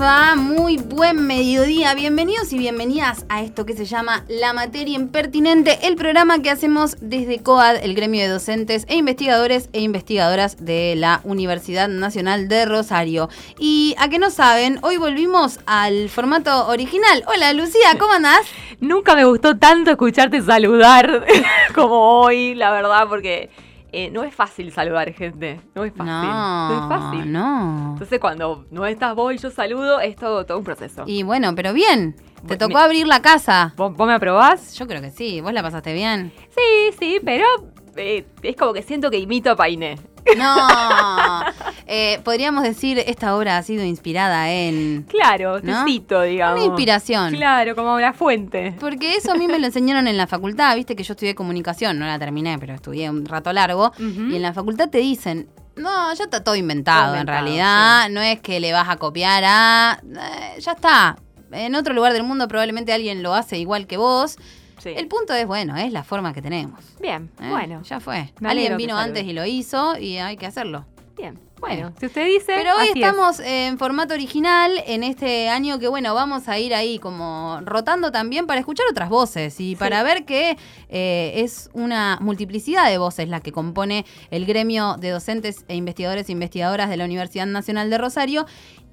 [0.00, 1.92] Muy buen mediodía.
[1.92, 6.96] Bienvenidos y bienvenidas a esto que se llama La Materia Impertinente, el programa que hacemos
[7.02, 12.64] desde COAD, el gremio de docentes e investigadores e investigadoras de la Universidad Nacional de
[12.64, 13.28] Rosario.
[13.58, 17.22] Y a que no saben, hoy volvimos al formato original.
[17.26, 18.46] Hola Lucía, ¿cómo andás?
[18.80, 21.26] Nunca me gustó tanto escucharte saludar
[21.74, 23.50] como hoy, la verdad, porque
[23.92, 25.60] eh, no es fácil saludar gente.
[25.74, 26.06] No es fácil.
[26.06, 27.32] No, es fácil.
[27.32, 27.90] No.
[27.92, 31.04] Entonces, cuando no estás vos y yo saludo, es todo, todo un proceso.
[31.06, 32.16] Y bueno, pero bien.
[32.46, 33.74] Te tocó abrir la casa.
[33.76, 34.74] ¿Vos, me aprobás?
[34.74, 35.40] Yo creo que sí.
[35.40, 36.32] ¿Vos la pasaste bien?
[36.48, 37.44] Sí, sí, pero
[37.96, 39.98] eh, es como que siento que imito a Painé.
[40.36, 40.56] No,
[41.86, 45.04] eh, podríamos decir esta obra ha sido inspirada en...
[45.08, 46.58] Claro, te cito, digamos.
[46.58, 47.34] Una inspiración.
[47.34, 48.74] Claro, como una fuente.
[48.78, 51.98] Porque eso a mí me lo enseñaron en la facultad, viste que yo estudié comunicación,
[51.98, 56.12] no la terminé, pero estudié un rato largo, y en la facultad te dicen, no,
[56.14, 60.00] ya está todo inventado, en realidad, no es que le vas a copiar a...
[60.04, 61.16] Eh, ya está,
[61.52, 64.36] en otro lugar del mundo probablemente alguien lo hace igual que vos,
[64.84, 66.80] el punto es, bueno, es la forma que tenemos.
[67.00, 67.48] Bien, ¿Eh?
[67.48, 67.82] bueno.
[67.82, 68.32] Ya fue.
[68.42, 70.84] Alguien vino antes y lo hizo y hay que hacerlo.
[71.16, 71.38] Bien.
[71.60, 72.54] Bueno, si usted dice.
[72.56, 76.98] Pero hoy estamos en formato original en este año que, bueno, vamos a ir ahí
[76.98, 80.56] como rotando también para escuchar otras voces y para ver que
[80.88, 86.30] eh, es una multiplicidad de voces la que compone el gremio de docentes e investigadores
[86.30, 88.46] e investigadoras de la Universidad Nacional de Rosario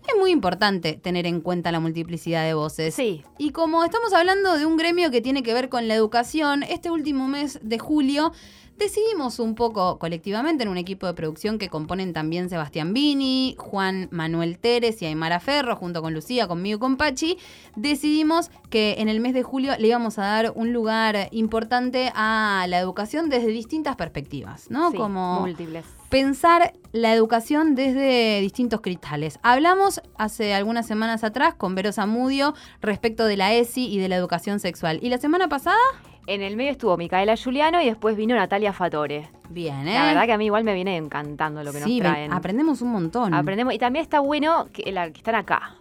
[0.08, 2.96] es muy importante tener en cuenta la multiplicidad de voces.
[2.96, 3.24] Sí.
[3.38, 6.90] Y como estamos hablando de un gremio que tiene que ver con la educación, este
[6.90, 8.32] último mes de julio
[8.78, 14.08] decidimos un poco colectivamente en un equipo de producción que componen también Sebastián Vini, Juan
[14.12, 17.38] Manuel Teres y Aymara Ferro, junto con Lucía, conmigo y con Pachi,
[17.76, 22.66] decidimos que en el mes de julio le íbamos a dar un lugar importante a
[22.68, 24.94] la educación desde distintas perspectivas, ¿no?
[24.94, 25.86] Como múltiples.
[26.10, 29.40] Pensar la educación desde distintos cristales.
[29.44, 34.16] Hablamos hace algunas semanas atrás con Vero Zamudio respecto de la ESI y de la
[34.16, 35.00] educación sexual.
[35.02, 35.78] ¿Y la semana pasada?
[36.28, 39.30] En el medio estuvo Micaela Juliano y después vino Natalia Fatore.
[39.50, 39.94] Bien, ¿eh?
[39.94, 42.34] La verdad que a mí igual me viene encantando lo que nos traen.
[42.34, 43.34] aprendemos un montón.
[43.34, 43.74] Aprendemos.
[43.74, 45.78] Y también está bueno que, que están acá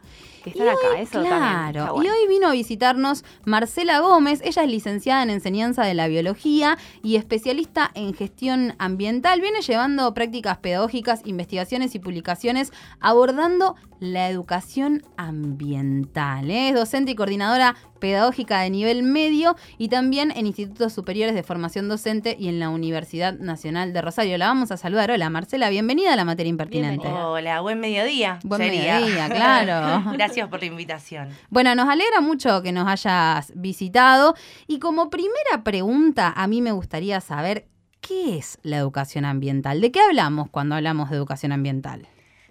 [0.47, 1.01] que están acá.
[1.01, 2.01] Eso claro.
[2.03, 4.41] Y hoy vino a visitarnos Marcela Gómez.
[4.45, 9.41] Ella es licenciada en enseñanza de la biología y especialista en gestión ambiental.
[9.41, 16.51] Viene llevando prácticas pedagógicas, investigaciones y publicaciones abordando la educación ambiental.
[16.51, 16.69] ¿eh?
[16.69, 21.89] Es docente y coordinadora pedagógica de nivel medio y también en institutos superiores de formación
[21.89, 24.39] docente y en la Universidad Nacional de Rosario.
[24.39, 25.11] La vamos a saludar.
[25.11, 27.09] Hola Marcela, bienvenida a la materia impertinente.
[27.09, 28.39] Hola, buen mediodía.
[28.45, 30.11] Buen mediodía, claro.
[30.13, 31.29] Gracias por la invitación.
[31.51, 34.35] Bueno, nos alegra mucho que nos hayas visitado
[34.67, 37.67] y como primera pregunta a mí me gustaría saber
[38.01, 39.81] qué es la educación ambiental.
[39.81, 42.09] ¿De qué hablamos cuando hablamos de educación ambiental?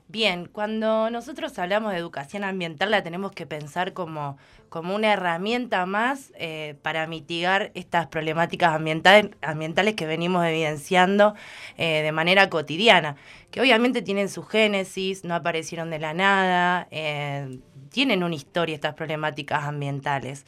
[0.07, 4.37] Bien, cuando nosotros hablamos de educación ambiental la tenemos que pensar como,
[4.69, 11.33] como una herramienta más eh, para mitigar estas problemáticas ambientales, ambientales que venimos evidenciando
[11.77, 13.15] eh, de manera cotidiana,
[13.49, 18.93] que obviamente tienen su génesis, no aparecieron de la nada, eh, tienen una historia estas
[18.93, 20.45] problemáticas ambientales.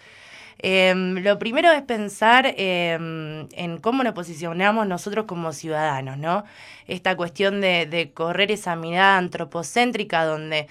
[0.60, 6.44] Em, lo primero es pensar em, en cómo nos posicionamos nosotros como ciudadanos, ¿no?
[6.88, 10.68] Esta cuestión de, correr esa mirada antropocéntrica donde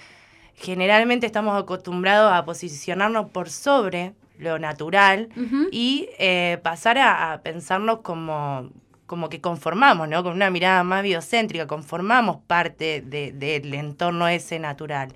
[0.55, 5.29] generalmente estamos acostumbrados a posicionarnos por sobre lo natural
[5.71, 8.69] y eh, pasar a, pensarnos como,
[9.05, 10.21] como que conformamos, ¿no?
[10.23, 15.13] Con una mirada más biocéntrica, conformamos parte del entorno ese natural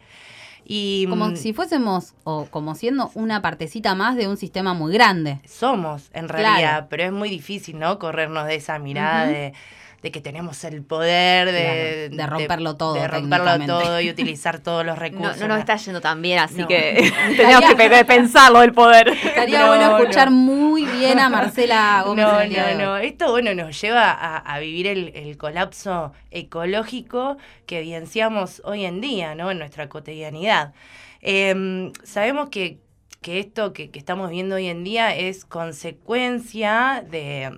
[1.09, 5.40] como mm, si fuésemos, o como siendo una partecita más de un sistema muy grande.
[5.46, 8.00] Somos, en realidad, pero es muy difícil, ¿no?
[8.00, 9.53] Corrernos de esa mirada de
[10.02, 12.96] de que tenemos el poder de, de romperlo todo.
[12.96, 15.40] De romperlo todo y utilizar todos los recursos.
[15.40, 19.09] No, nos está yendo tan bien, así que tenemos que pensarlo el poder.
[19.09, 22.26] Estaría bueno escuchar muy bien a Marcela Gómez.
[22.26, 22.98] No, no, no.
[22.98, 29.52] Esto, bueno, nos lleva a, vivir el, colapso ecológico que evidenciamos hoy en día, ¿no?
[29.52, 30.74] En nuestra cotidianidad.
[31.22, 32.80] Em, sabemos que
[33.22, 37.52] que esto que, que, estamos viendo hoy en día es consecuencia de,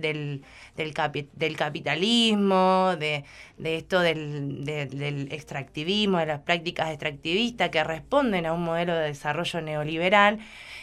[0.00, 0.42] del,
[0.76, 3.24] del, capitalismo, de,
[3.62, 9.60] esto del, del, extractivismo, de las prácticas extractivistas que responden a un modelo de desarrollo
[9.60, 10.38] neoliberal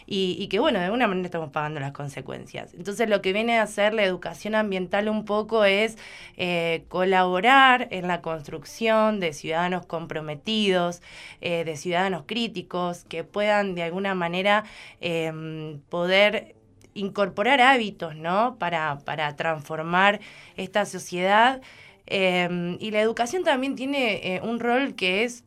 [0.10, 2.74] y, que, bueno, de alguna manera estamos pagando las consecuencias.
[2.74, 5.98] Entonces, lo que viene a hacer la educación ambiental un poco es
[6.38, 11.02] eh, colaborar en la construcción de ciudadanos comprometidos,
[11.42, 14.64] eh, de ciudadanos críticos, que puedan de alguna manera
[15.02, 16.56] em, poder
[16.97, 18.57] incorporar hábitos, ¿no?
[18.59, 20.19] Para, para transformar
[20.57, 21.61] esta sociedad.
[22.05, 25.44] Em, y la educación también tiene eh, un rol que es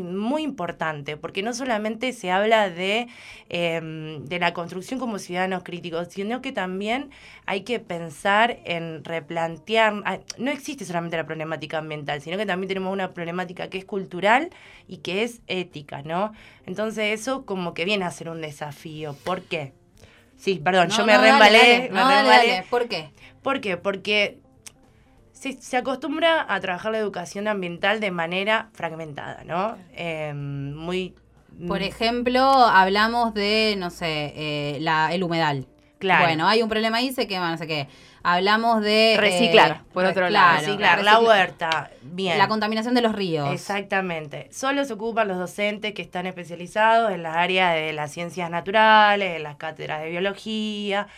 [0.00, 3.08] muy importante, porque no solamente se habla de,
[3.50, 7.10] em, de la construcción como ciudadanos críticos, sino que también
[7.44, 12.68] hay que pensar en replantear, ah, no existe solamente la problemática ambiental, sino que también
[12.68, 14.50] tenemos una problemática que es cultural
[14.88, 16.32] y que es ética, ¿no?
[16.66, 19.14] Entonces eso como que viene a ser un desafío.
[19.24, 19.72] ¿Por qué?
[20.42, 22.64] Sí, perdón, yo me reembalé.
[22.68, 23.10] ¿Por qué?
[23.42, 23.76] ¿Por qué?
[23.76, 24.40] Porque
[25.32, 29.76] se, acostumbra a trabajar la educación ambiental de manera fragmentada, ¿no?
[29.94, 31.14] Em, muy...
[31.68, 35.68] Por mm, ejemplo, hablamos de, no sé, eh, la, el humedal.
[36.00, 36.24] Claro.
[36.24, 37.86] Bueno, hay un problema ahí, se quema, no sé qué.
[38.22, 39.16] Hablamos de...
[39.18, 40.58] Reciclar, eh, por otro lado.
[40.60, 42.38] Reciclar, la huerta, bien.
[42.38, 43.52] La contaminación de los ríos.
[43.52, 44.48] Exactamente.
[44.52, 49.36] Solo se ocupan los docentes que están especializados en las áreas de las ciencias naturales,
[49.36, 51.08] en las cátedras de biología,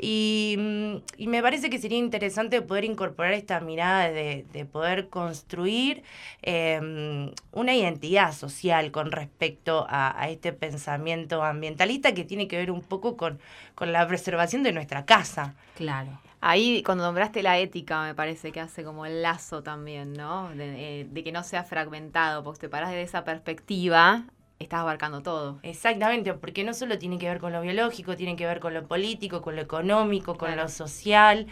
[0.00, 6.04] Mm, y, me parece que sería interesante poder incorporar esta mirada de, poder construir
[6.42, 12.82] em, una identidad social con respecto a, este pensamiento ambientalista que tiene que ver un
[12.82, 13.40] poco con,
[13.74, 15.54] con la preservación de nuestra casa.
[15.76, 16.20] Claro.
[16.40, 20.50] Ahí, cuando nombraste la ética, me parece que hace como el lazo también, ¿no?
[20.50, 24.24] De, eh, de que no sea fragmentado, porque te paras desde esa perspectiva,
[24.58, 25.58] estás abarcando todo.
[25.62, 28.86] Exactamente, porque no solo tiene que ver con lo biológico, tiene que ver con lo
[28.86, 31.46] político, con lo económico, con lo social,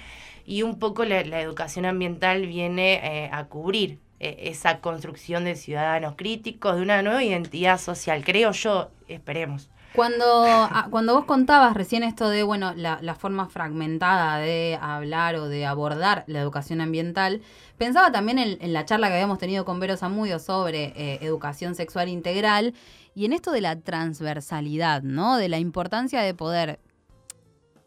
[0.45, 6.15] y un poco la, educación ambiental viene eh, a cubrir eh, esa construcción de ciudadanos
[6.17, 9.69] críticos, de una nueva identidad social, creo yo, esperemos.
[9.97, 15.49] Cuando, ah, cuando vos contabas recién esto de, bueno, la, forma fragmentada de hablar o
[15.49, 17.41] de abordar la educación ambiental,
[17.79, 22.11] pensaba también en, la charla que habíamos tenido con Vero Zamudio sobre eh, educación sexual
[22.11, 22.75] integral
[23.15, 25.39] y en esto de la transversalidad, ¿no?
[25.39, 26.79] De la importancia de poder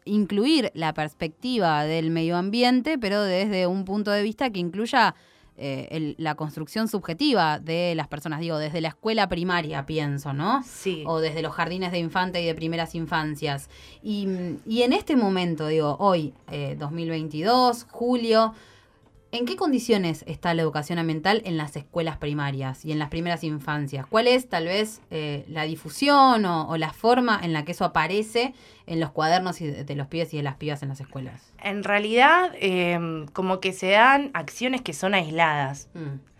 [0.04, 5.14] incluir la perspectiva del medio ambiente, pero desde un punto de vista que incluya
[5.56, 10.62] eh, la construcción subjetiva de las personas, digo, desde la escuela primaria, pienso, ¿no?
[10.64, 11.04] Sí.
[11.06, 13.68] O desde los jardines de infante y de primeras infancias.
[14.02, 16.32] Y, en este momento, digo, hoy,
[16.78, 18.54] 2022, eh, julio,
[19.32, 23.44] ¿En qué condiciones está la educación ambiental en las escuelas primarias y en las primeras
[23.44, 24.04] infancias?
[24.06, 28.54] ¿Cuál es tal vez eh, la difusión o, la forma en la que eso aparece
[28.86, 31.52] en los cuadernos de, los pibes y de las pibas en las escuelas?
[31.62, 35.88] En realidad, em, como que se dan acciones que son aisladas.
[35.94, 36.30] Mm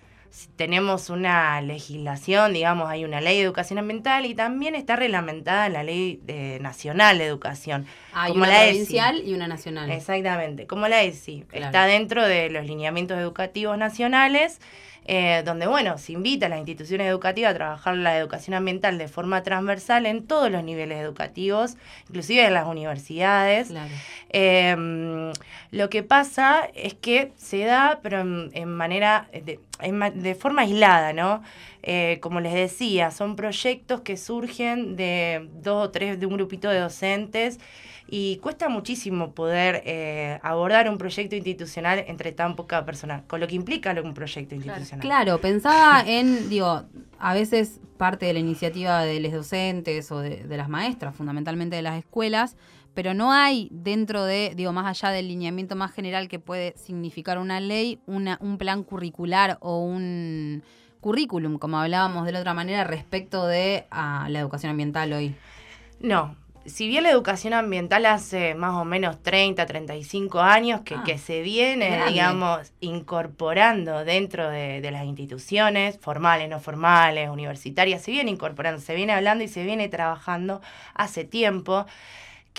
[0.57, 5.73] tenemos una legislación, digamos, hay una ley de educación ambiental y también está reglamentada en
[5.73, 6.21] la ley
[6.61, 7.87] nacional de educación.
[8.13, 9.91] Hay una la provincial y una nacional.
[9.91, 11.45] Exactamente, como la ESI.
[11.53, 14.61] Está dentro de los lineamientos educativos nacionales
[15.13, 19.09] eh, donde, bueno, se invita a las instituciones educativas a trabajar la educación ambiental de
[19.09, 21.77] forma transversal en todos los niveles educativos,
[22.07, 23.73] inclusive en las universidades.
[24.29, 25.33] Em,
[25.73, 29.59] lo que pasa es que se da, pero en, manera, de,
[30.15, 31.43] de, forma aislada, ¿no?
[31.83, 36.71] Eh, como les decía, son proyectos que surgen de dos o tres, de un grupito
[36.71, 37.59] de docentes
[38.13, 43.47] y cuesta muchísimo poder eh, abordar un proyecto institucional entre tan poca personal, con lo
[43.47, 45.01] que implica un proyecto institucional.
[45.01, 46.83] Claro, pensaba en, digo,
[47.21, 51.83] a veces parte de la iniciativa de los docentes o de, las maestras, fundamentalmente de
[51.83, 52.57] las escuelas,
[52.95, 57.39] pero no hay dentro de, digo, más allá del lineamiento más general que puede significar
[57.39, 60.65] una ley, una, un plan curricular o un
[61.01, 65.37] currículum, como hablábamos de la otra manera, respecto de a la educación ambiental hoy.
[66.01, 66.35] No,
[66.67, 71.19] si bien la educación ambiental hace más o menos 30, 35 años que, ah, que
[71.19, 78.31] se viene, digamos, incorporando dentro de, de, las instituciones, formales, no formales, universitarias, se viene
[78.31, 80.61] incorporando, se viene hablando y se viene trabajando
[80.95, 81.87] hace tiempo.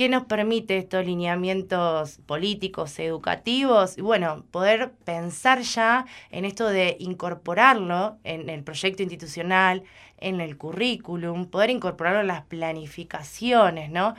[0.02, 4.00] ¿Qué nos permite estos lineamientos políticos, educativos?
[4.00, 9.84] Y bueno, poder pensar ya en esto de incorporarlo en el proyecto institucional,
[10.18, 14.16] en el currículum, poder incorporarlo en las planificaciones, ¿no?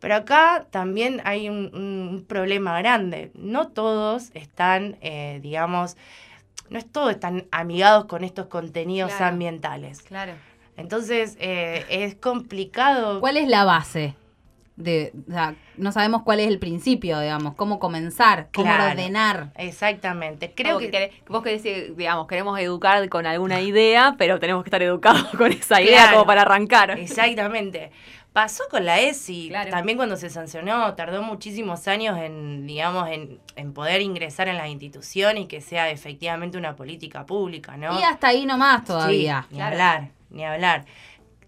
[0.00, 3.30] Pero acá también hay un, problema grande.
[3.32, 5.96] No todos están, eh, digamos,
[6.68, 10.02] no es todos están amigados con estos contenidos ambientales.
[10.02, 10.34] Claro.
[10.76, 13.20] Entonces, eh, es complicado.
[13.20, 14.14] ¿Cuál es la base?
[14.82, 15.12] De,
[15.76, 19.52] no sabemos cuál es el principio, digamos, cómo comenzar, cómo ordenar.
[19.56, 20.52] Exactamente.
[20.54, 21.62] Creo que, vos querés,
[21.96, 26.26] digamos, queremos educar con alguna idea, pero tenemos que estar educados con esa idea como
[26.26, 26.98] para arrancar.
[26.98, 27.90] Exactamente.
[28.32, 33.74] Pasó con la ESI, también cuando se sancionó, tardó muchísimos años en, digamos, en, en,
[33.74, 37.98] poder ingresar en la institución y que sea efectivamente una política pública, ¿no?
[38.00, 39.46] Y hasta ahí nomás todavía.
[39.50, 40.86] ni hablar, ni hablar.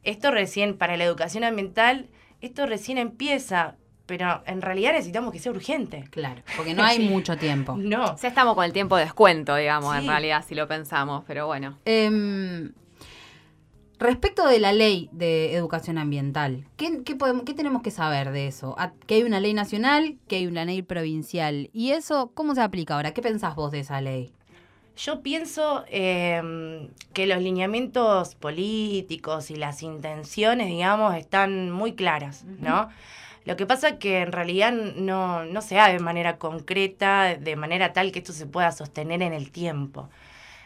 [0.02, 2.08] Esto recién, para la educación ambiental,
[2.44, 6.04] esto recién empieza, pero en realidad necesitamos que sea urgente.
[6.10, 7.76] Claro, porque no hay mucho tiempo.
[7.76, 8.16] No.
[8.16, 11.78] Ya estamos con el tiempo de descuento, digamos, en realidad, si lo pensamos, pero bueno.
[11.84, 12.72] Em,
[13.98, 18.48] Respecto de la ley de educación ambiental, ¿qué, qué podemos, ¿qué tenemos que saber de
[18.48, 18.76] eso?
[19.06, 21.70] Que hay una ley nacional, que hay una ley provincial.
[21.72, 23.14] ¿Y eso cómo se aplica ahora?
[23.14, 24.32] ¿Qué pensás vos de esa ley?
[24.96, 32.88] Yo pienso eh, que los lineamientos políticos y las intenciones, digamos, están muy claras, ¿no?
[33.44, 37.56] Lo que pasa es que en realidad no, no se da de manera concreta, de
[37.56, 40.08] manera tal que esto se pueda sostener en el tiempo.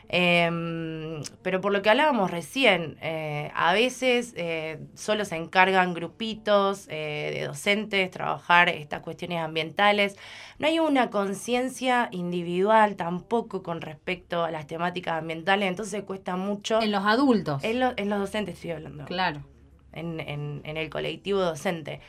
[0.08, 6.86] Em, pero por lo que hablábamos recién, eh, a veces eh, solo se encargan grupitos
[6.88, 10.16] eh, de docentes trabajar estas cuestiones ambientales.
[10.58, 16.80] No hay una conciencia individual tampoco con respecto a las temáticas ambientales, entonces cuesta mucho.
[16.80, 17.62] En los adultos.
[17.62, 19.42] En, lo- en los docentes estoy hablando Claro.
[19.98, 22.00] En, en- en el colectivo docente.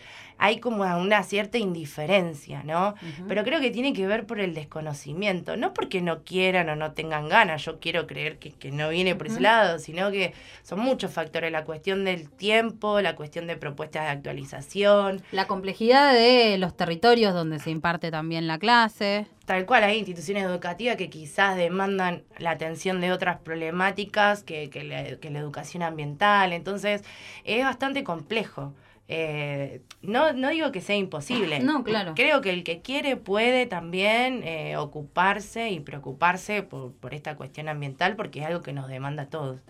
[0.41, 2.89] Hay como una cierta indiferencia, ¿no?
[3.01, 3.27] Ujú.
[3.27, 6.93] Pero creo que tiene que ver por el desconocimiento, no porque no quieran o no
[6.93, 9.43] tengan ganas, yo quiero creer que, que no viene por ese Ujú.
[9.43, 14.09] lado, sino que son muchos factores, la cuestión del tiempo, la cuestión de propuestas de
[14.11, 19.27] actualización, La complejidad de los territorios donde se imparte también la clase.
[19.49, 24.83] Tal cual, hay instituciones educativas que quizás demandan la atención de otras problemáticas que, que
[24.83, 27.03] la, que la educación ambiental, entonces
[27.45, 28.75] es bastante complejo.
[29.07, 31.61] Eh, no, no digo que sea imposible.
[31.61, 32.13] No, claro.
[32.15, 37.69] Creo que el que quiere puede también eh, ocuparse y preocuparse por, por esta cuestión
[37.69, 39.61] ambiental porque es algo que nos demanda a todos.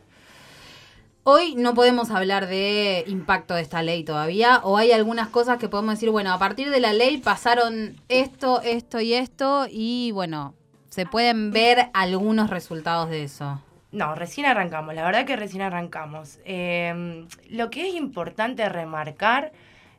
[1.31, 5.69] Hoy no podemos hablar de impacto de esta ley todavía, o hay algunas cosas que
[5.69, 10.55] podemos decir, bueno, a partir de la ley pasaron esto, esto y esto, y bueno,
[10.89, 13.61] se pueden ver algunos resultados de eso.
[13.91, 16.39] No, recién arrancamos, la verdad que recién arrancamos.
[16.45, 19.51] Eh, lo que es importante remarcar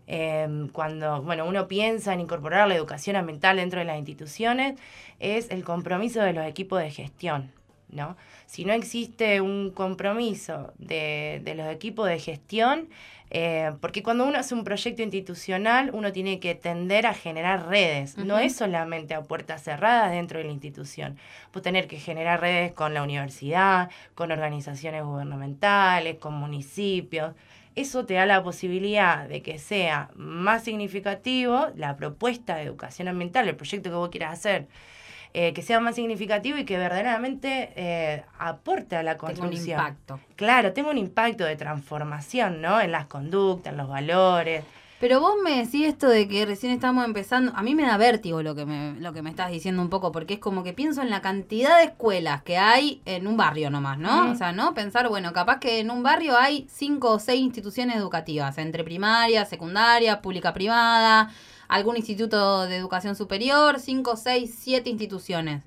[0.09, 4.81] eh, cuando bueno, uno piensa en incorporar la educación ambiental dentro de las instituciones
[5.21, 7.53] es el compromiso de los equipos de gestión.
[7.93, 8.17] ¿No?
[8.47, 12.89] Si no existe un compromiso de, de los equipos de gestión,
[13.33, 18.19] eh, porque cuando uno hace un proyecto institucional, uno tiene que tender a generar redes.
[18.19, 21.17] No es solamente a puertas cerradas dentro de la institución.
[21.53, 27.35] Vos tener que generar redes con la universidad, con organizaciones gubernamentales, con municipios.
[27.77, 33.49] Eso te da la posibilidad de que sea más significativo la propuesta de educación ambiental,
[33.49, 34.67] el proyecto que vos quieras hacer,
[35.33, 39.79] eh, que sea más significativo y que verdaderamente eh, aporte a la Tengo un construcción.
[39.79, 40.21] impacto.
[40.37, 42.81] Claro, tengo un impacto de transformación, ¿no?
[42.81, 44.65] En las conductas, en los valores.
[45.01, 48.43] Pero vos me decís esto de que recién estamos empezando, a mí me da vértigo
[48.43, 51.01] lo que me, lo que me estás diciendo un poco, porque es como que pienso
[51.01, 54.31] en la cantidad de escuelas que hay en un barrio nomás, ¿no?
[54.31, 54.75] O sea, ¿no?
[54.75, 59.47] Pensar, bueno, capaz que en un barrio hay cinco o seis instituciones educativas, entre primaria,
[59.47, 61.31] secundaria, pública privada,
[61.71, 65.63] algún instituto de educación superior, cinco, seis, siete instituciones.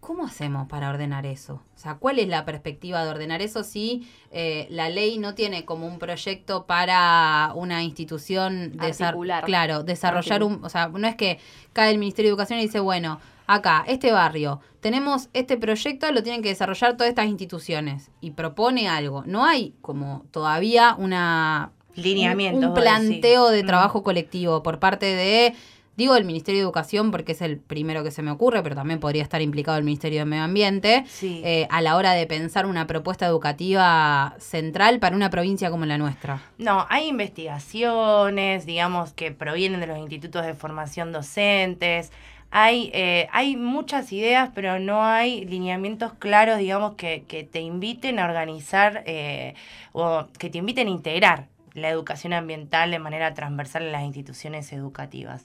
[0.00, 1.62] ¿Cómo hacemos para ordenar eso?
[1.76, 5.66] O sea, ¿cuál es la perspectiva de ordenar eso si eh, la ley no tiene
[5.66, 9.44] como un proyecto para una institución desar- Articular.
[9.44, 11.38] Claro, desarrollar un, o sea, no es que
[11.74, 16.22] cae el Ministerio de Educación y dice, bueno, acá, este barrio, tenemos este proyecto, lo
[16.22, 19.24] tienen que desarrollar todas estas instituciones y propone algo.
[19.26, 22.64] No hay como todavía una Lineamientos.
[22.70, 23.66] un, planteo de Mm.
[23.66, 25.54] trabajo colectivo por parte de,
[25.96, 29.00] digo, el Ministerio de Educación porque es el primero que se me ocurre, pero también
[29.00, 31.42] podría estar implicado el Ministerio de Medio Ambiente, Sí.
[31.44, 35.98] eh, a la hora de pensar una propuesta educativa central para una provincia como la
[35.98, 36.42] nuestra.
[36.58, 42.10] No, hay investigaciones, digamos, que provienen de los institutos de formación docentes.
[42.52, 48.18] Hay, eh, hay muchas ideas, pero no hay lineamientos claros, digamos, que, que te inviten
[48.18, 49.54] a organizar eh,
[49.92, 54.72] o que te inviten a integrar la educación ambiental de manera transversal en las instituciones
[54.72, 55.44] educativas.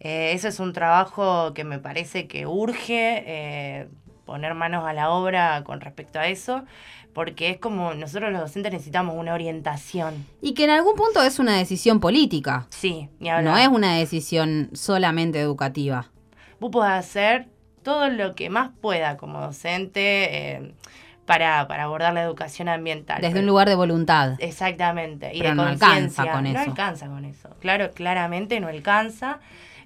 [0.00, 3.88] Eh, ese es un trabajo que me parece que urge eh,
[4.24, 6.64] poner manos a la obra con respecto a eso,
[7.12, 10.26] porque es como nosotros los docentes necesitamos una orientación.
[10.40, 13.44] Y que en algún punto es una decisión política, Sí, ni hablar.
[13.52, 16.10] no es una decisión solamente educativa.
[16.58, 17.48] Vos podés hacer
[17.82, 20.74] todo lo que más pueda como docente eh,
[21.26, 23.18] para, para abordar la educación ambiental.
[23.20, 24.34] Desde Pero- un lugar de voluntad.
[24.40, 25.30] Exactamente.
[25.34, 26.70] Y Pero de no alcanza con No eso.
[26.70, 27.50] alcanza con eso.
[27.60, 29.38] Claro, claramente no alcanza.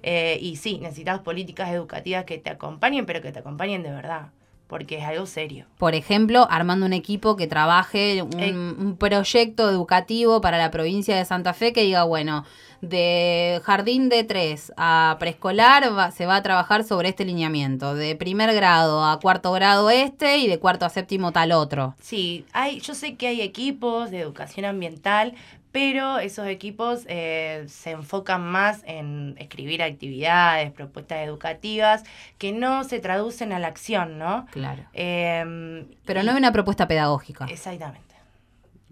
[0.03, 4.29] Eh, y sí, necesitas políticas educativas que te acompañen, pero que te acompañen de verdad.
[4.69, 5.67] Porque es algo serio.
[5.79, 8.53] Por ejemplo, armando un equipo que trabaje un, Eh.
[8.53, 12.45] un proyecto educativo para la provincia de Santa Fe que diga, bueno,
[12.81, 18.17] de jardín de 3 a preescolar va- se va a trabajar sobre este lineamiento, de
[18.17, 21.95] primer grado a cuarto grado este y de cuarto a séptimo tal otro.
[22.01, 25.35] Sí, hay, yo sé que hay equipos de educación ambiental,
[25.73, 32.03] pero esos equipos eh, se enfocan más en escribir actividades, propuestas educativas,
[32.39, 34.47] que no se traducen a la acción, ¿no?
[34.53, 34.85] Claro.
[34.95, 37.45] Em, Pero y- no hay una propuesta pedagógica.
[37.51, 38.06] Exactamente.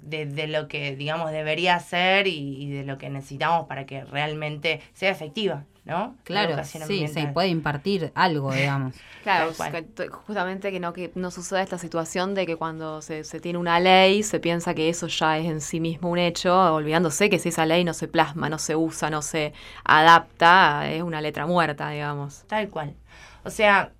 [0.04, 5.10] De, lo que, digamos, debería ser y, de lo que necesitamos para que realmente sea
[5.10, 6.16] efectiva, ¿no?
[6.24, 8.94] Claro, sí, se puede impartir algo, digamos.
[9.22, 9.52] claro,
[10.26, 13.80] justamente que no, que no suceda esta situación de que cuando se, se tiene una
[13.80, 17.48] ley se piensa que eso ya es en sí mismo un hecho, olvidándose que si
[17.48, 19.52] esa ley no se plasma, no se usa, no se
[19.84, 22.44] adapta, es una letra muerta, digamos.
[22.46, 22.94] Tal cual.
[23.44, 23.92] O sea,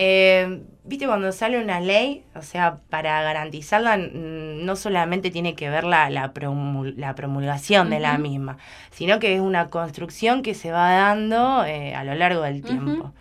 [0.00, 5.84] eh, Viste, cuando sale una ley, o sea, para garantizarla no solamente tiene que ver
[5.84, 8.58] la, la, promulgación de la misma,
[8.90, 13.12] sino que es una construcción que se va dando eh, a lo largo del tiempo.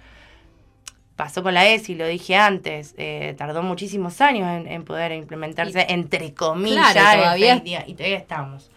[1.15, 6.33] Pasó con la ESI, lo dije antes, eh, tardó muchísimos años en, poder implementarse, entre
[6.33, 7.61] comillas, todavía...
[7.85, 8.71] y todavía estamos.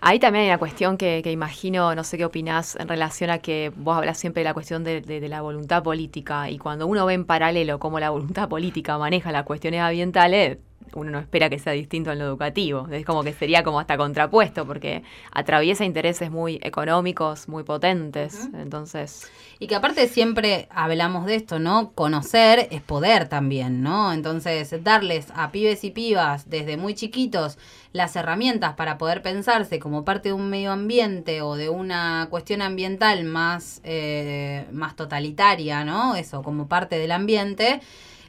[0.00, 3.72] Ahí también hay una cuestión que, imagino, no sé qué opinás en relación a que
[3.74, 7.24] vos hablas siempre de la cuestión de, la voluntad política y cuando uno ve en
[7.24, 10.58] paralelo cómo la voluntad política maneja las cuestiones ambientales,
[10.94, 12.88] uno no espera que sea distinto en lo educativo.
[12.90, 18.48] Es como que sería como hasta contrapuesto, porque atraviesa intereses muy económicos, muy potentes.
[18.54, 19.30] Entonces.
[19.58, 21.92] Y que aparte siempre hablamos de esto, ¿no?
[21.92, 24.12] Conocer es poder también, ¿no?
[24.12, 27.58] Entonces, darles a pibes y pibas desde muy chiquitos
[27.92, 32.62] las herramientas para poder pensarse como parte de un medio ambiente o de una cuestión
[32.62, 36.14] ambiental más, eh, más totalitaria, ¿no?
[36.14, 37.80] Eso, como parte del ambiente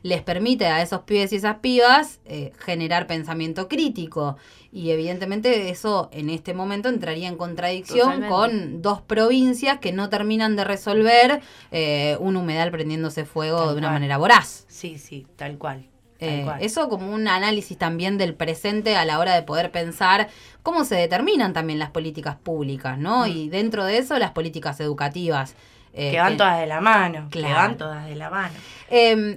[0.03, 4.37] les permite a esos pibes y esas pibas eh, generar pensamiento crítico.
[4.71, 10.55] Y evidentemente eso en este momento entraría en contradicción con dos provincias que no terminan
[10.55, 14.65] de resolver eh, un humedal prendiéndose fuego de una manera voraz.
[14.67, 15.88] Sí, sí, tal cual.
[16.21, 20.27] Eh, eso como un análisis también del presente a la hora de poder pensar
[20.63, 23.25] cómo se determinan también las políticas públicas, ¿no?
[23.25, 23.29] Mm.
[23.29, 25.55] Y dentro de eso las políticas educativas.
[25.93, 28.54] Que van todas de la mano, que van todas de la mano.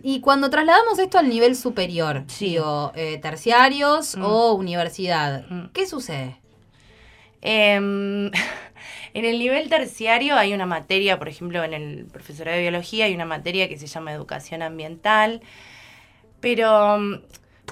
[0.03, 2.25] Y cuando trasladamos esto al nivel superior,
[2.95, 4.25] eh, terciarios mm.
[4.25, 5.67] o universidad, mm.
[5.73, 6.37] ¿qué sucede?
[7.43, 8.31] Em,
[9.15, 13.15] en el nivel terciario hay una materia, por ejemplo, en el profesorado de biología hay
[13.15, 15.43] una materia que se llama educación ambiental,
[16.41, 17.23] pero mm,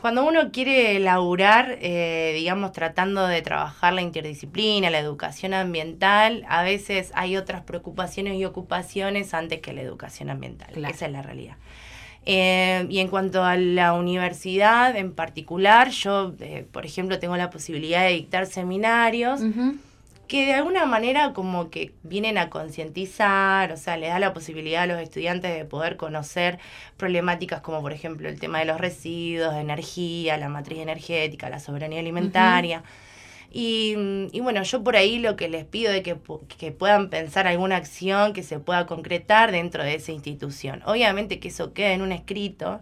[0.00, 6.62] cuando uno quiere laburar, eh, digamos, tratando de trabajar la interdisciplina, la educación ambiental, a
[6.62, 10.72] veces hay otras preocupaciones y ocupaciones antes que la educación ambiental.
[10.84, 11.56] Esa es la realidad.
[12.26, 17.50] Eh, y en cuanto a la universidad en particular, yo, eh, por ejemplo, tengo la
[17.50, 19.40] posibilidad de dictar seminarios
[20.30, 24.84] que de alguna manera como que vienen a concientizar, o sea, le da la posibilidad
[24.84, 26.60] a los estudiantes de poder conocer
[26.96, 31.58] problemáticas como por ejemplo el tema de los residuos, de energía, la matriz energética, la
[31.58, 32.84] soberanía alimentaria.
[33.50, 33.96] y,
[34.30, 36.16] y, bueno, yo por ahí lo que les pido es que,
[36.58, 40.80] que, puedan pensar alguna acción que se pueda concretar dentro de esa institución.
[40.86, 42.80] Obviamente que eso quede en un escrito,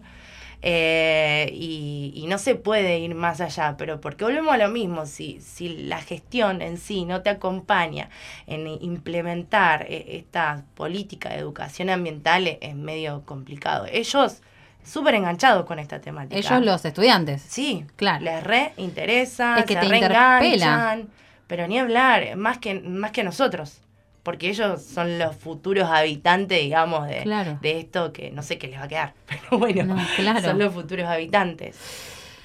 [0.61, 5.41] eh, y, no se puede ir más allá, pero porque volvemos a lo mismo, si,
[5.41, 8.09] si la gestión en sí no te acompaña
[8.45, 13.87] en implementar eh, esta política de educación ambiental es medio complicado.
[13.91, 14.41] Ellos
[14.83, 16.37] súper enganchados con esta temática.
[16.37, 17.41] Ellos los estudiantes.
[17.41, 18.23] Sí, claro.
[18.23, 21.09] Les re interesa, se reenganchan,
[21.47, 23.81] pero ni hablar, más que, más que nosotros
[24.23, 28.79] porque ellos son los futuros habitantes, digamos, de, de esto que no sé qué les
[28.79, 29.97] va a quedar, pero bueno,
[30.41, 31.77] son los futuros habitantes.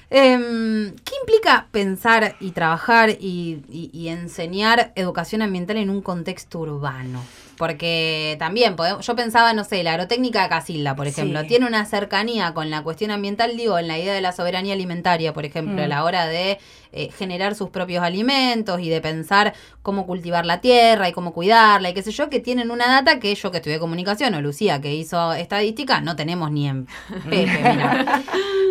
[0.09, 7.23] Em, ¿Qué implica pensar y trabajar y, enseñar educación ambiental en un contexto urbano?
[7.57, 11.85] Porque también podemos, yo pensaba, no sé, la agrotécnica de Casilda, por ejemplo, tiene una
[11.85, 15.81] cercanía con la cuestión ambiental, digo, en la idea de la soberanía alimentaria, por ejemplo,
[15.81, 16.59] a la hora de
[16.95, 21.89] eh, generar sus propios alimentos y de pensar cómo cultivar la tierra y cómo cuidarla
[21.89, 24.79] y qué sé yo, que tienen una data que yo que estudié comunicación o Lucía
[24.81, 26.85] que hizo estadística, no tenemos ni en
[27.29, 28.23] Pepe, mira.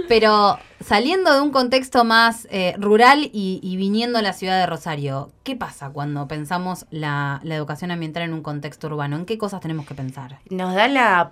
[0.09, 5.31] Pero saliendo de un contexto más eh, rural y, viniendo a la ciudad de Rosario,
[5.43, 9.17] ¿qué pasa cuando pensamos la, educación ambiental en un contexto urbano?
[9.17, 10.39] ¿En qué cosas tenemos que pensar?
[10.51, 11.31] Nos da la,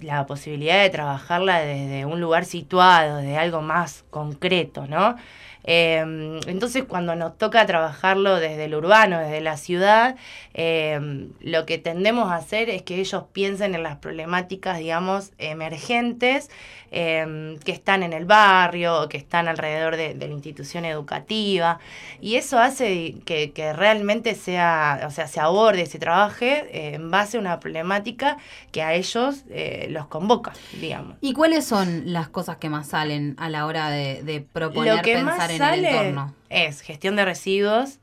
[0.00, 5.16] la posibilidad de trabajarla desde un lugar situado, de algo más concreto, ¿no?
[5.64, 10.16] Em, entonces, cuando nos toca trabajarlo desde el urbano, desde la ciudad,
[10.54, 16.50] em, lo que tendemos a hacer es que ellos piensen en las problemáticas, digamos, emergentes
[16.92, 21.78] em, que están en el barrio, que están alrededor de, la institución educativa.
[22.20, 27.36] Y eso hace que, realmente sea, o sea, se aborde, se trabaje eh, en base
[27.36, 28.38] a una problemática
[28.72, 31.16] que a ellos eh, los convoca, digamos.
[31.20, 36.14] ¿Y cuáles son las cosas que más salen a la hora de, proponer pensar sale
[36.48, 37.98] Es gestión de residuos,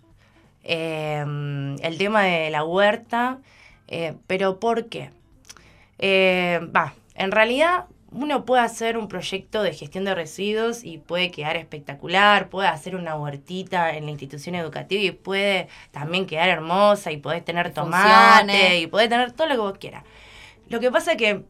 [0.64, 3.40] em, el tema de la huerta,
[3.88, 5.12] eh, pero ¿por qué?
[6.00, 11.30] Eh, va, en realidad uno puede hacer un proyecto de gestión de residuos y puede
[11.30, 17.12] quedar espectacular, puede hacer una huertita en la institución educativa y puede también quedar hermosa
[17.12, 20.04] y podés tener tomate y podés tener todo lo que vos quieras.
[20.70, 21.44] Lo que pasa es que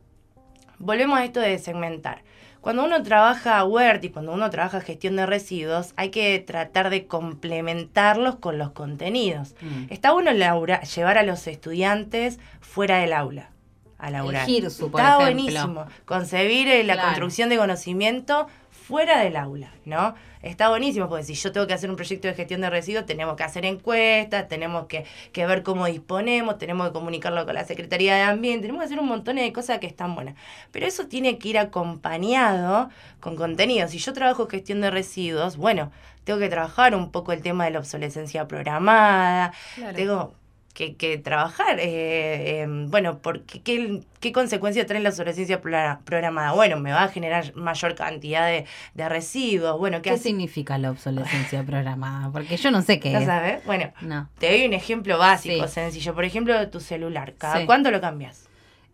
[0.79, 2.23] volvemos a esto de segmentar.
[2.61, 7.07] Cuando uno trabaja huerta y cuando uno trabaja gestión de residuos, hay que tratar de
[7.07, 9.55] complementarlos con los contenidos.
[9.61, 9.85] Mm.
[9.89, 13.51] Está bueno llevar a los estudiantes fuera del aula
[13.97, 14.47] a laburar.
[14.49, 15.85] Está buenísimo.
[16.05, 18.47] Concebir eh, la construcción de conocimiento
[18.87, 20.15] fuera del aula, ¿no?
[20.41, 23.35] Está buenísimo, porque si yo tengo que hacer un proyecto de gestión de residuos, tenemos
[23.35, 28.15] que hacer encuestas, tenemos que, que, ver cómo disponemos, tenemos que comunicarlo con la Secretaría
[28.15, 30.35] de Ambiente, tenemos que hacer un montón de cosas que están buenas.
[30.71, 33.89] Pero eso tiene que ir acompañado con contenido.
[33.89, 35.91] Si yo trabajo gestión de residuos, bueno,
[36.23, 39.51] tengo que trabajar un poco el tema de la obsolescencia programada,
[39.95, 40.33] tengo
[40.77, 41.79] que, trabajar.
[41.79, 46.53] Eh, em, bueno, porque, ¿qué, ¿qué consecuencias trae la obsolescencia programada?
[46.53, 49.79] Bueno, me va a generar mayor cantidad de, residuos.
[49.79, 52.31] Bueno, ¿qué, significa la obsolescencia programada?
[52.31, 53.65] Porque yo no sé qué ¿No sabes?
[53.65, 53.91] Bueno,
[54.37, 56.13] te doy un ejemplo básico, sencillo.
[56.13, 57.33] Por ejemplo, tu celular.
[57.37, 58.46] ¿Cada cuánto lo cambias?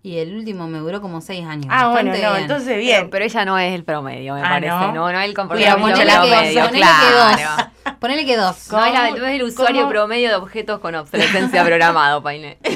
[0.05, 1.67] Y el último me duró como seis años.
[1.69, 3.09] Ah, bueno, no, entonces bien.
[3.09, 4.73] Pero, ella no es el promedio, me ah, parece.
[4.73, 7.71] No, no, es el comportamiento promedio, claro.
[7.99, 8.69] Ponele que dos.
[8.69, 12.57] No, es, el usuario promedio de objetos con obsolescencia programado, Paine.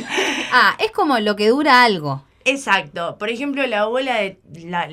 [0.53, 2.23] Ah, es como lo que dura algo.
[2.47, 3.17] Exacto.
[3.17, 4.87] Por ejemplo, la abuela de la,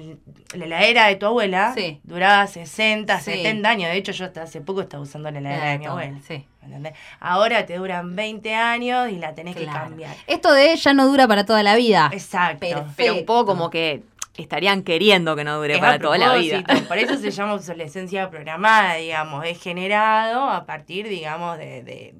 [0.54, 3.90] la heladera de tu abuela duraba 60, 70 años.
[3.90, 6.18] De hecho, yo hasta hace poco estaba usando la heladera de mi abuela.
[6.26, 6.46] Sí.
[7.20, 10.14] Ahora te duran 20 años y la tenés que cambiar.
[10.26, 12.10] Esto de ella no dura para toda la vida.
[12.12, 12.86] Exacto.
[12.96, 14.02] Pero un poco como que
[14.36, 16.64] estarían queriendo que no dure para toda la vida.
[16.88, 19.44] Por eso se llama obsolescencia programada, digamos.
[19.44, 22.14] Es generado a partir, digamos, de, de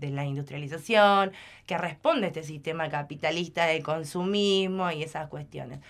[0.00, 1.32] la industrialización,
[1.66, 5.80] que responde a este sistema capitalista de consumismo y esas cuestiones.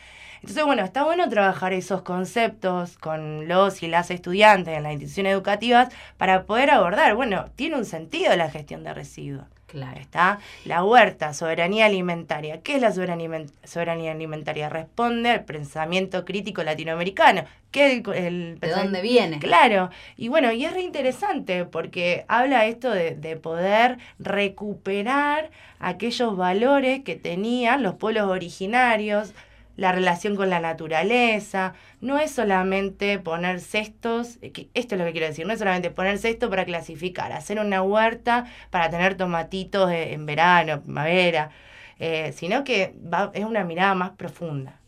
[0.41, 5.33] Entonces, bueno, está bueno trabajar esos conceptos con los y las estudiantes en las instituciones
[5.33, 9.58] educativas para poder abordar, bueno, tiene un sentido la gestión de residuos.
[9.69, 10.01] Claro.
[10.01, 12.63] Está la huerta, soberanía alimentaria.
[12.63, 14.71] ¿Qué es la soberanía, alimentaria?
[14.71, 17.45] Responde al pensamiento crítico latinoamericano.
[17.71, 19.39] ¿Qué el, ¿De dónde viene?
[19.41, 19.91] Claro.
[20.17, 27.05] Y bueno, y es re interesante porque habla esto de, de poder recuperar aquellos valores
[27.05, 29.35] que tenían los pueblos originarios,
[29.79, 35.13] la relación con la naturaleza, no es solamente poner cestos, eh, esto es lo que
[35.13, 39.89] quiero decir, no es solamente poner cesto para clasificar, hacer una huerta para tener tomatitos
[39.93, 41.51] en verano, primavera,
[42.01, 42.97] eh, sino que
[43.35, 44.81] es una mirada más profunda.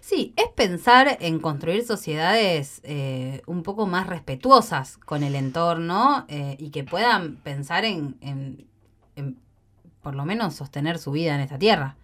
[0.00, 6.26] Sí, es pensar en construir sociedades eh, un poco más respetuosas con el entorno
[6.58, 9.38] y que puedan pensar en, en,
[10.02, 11.94] por lo menos, sostener su vida en esta tierra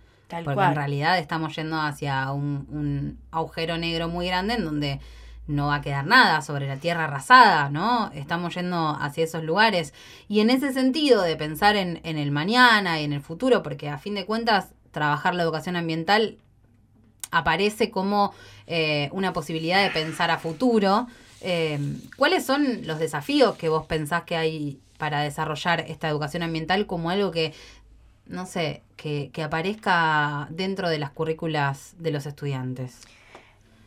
[0.45, 5.01] porque en realidad estamos yendo hacia un, agujero negro muy grande en donde
[5.47, 8.11] no va a quedar nada sobre la tierra arrasada, ¿no?
[8.15, 9.93] Estamos yendo hacia esos lugares.
[10.29, 13.99] Y en ese sentido de pensar en, el mañana y en el futuro, porque a
[13.99, 16.39] fin de cuentas trabajar la educación ambiental
[17.33, 18.33] aparece como
[18.67, 21.09] eh, una posibilidad de pensar a futuro.
[21.41, 21.79] Eh,
[22.17, 27.11] ¿Cuáles son los desafíos que vos pensás que hay para desarrollar esta educación ambiental como
[27.11, 27.55] algo que
[28.31, 33.03] no sé, que, aparezca dentro de las currículas de los estudiantes?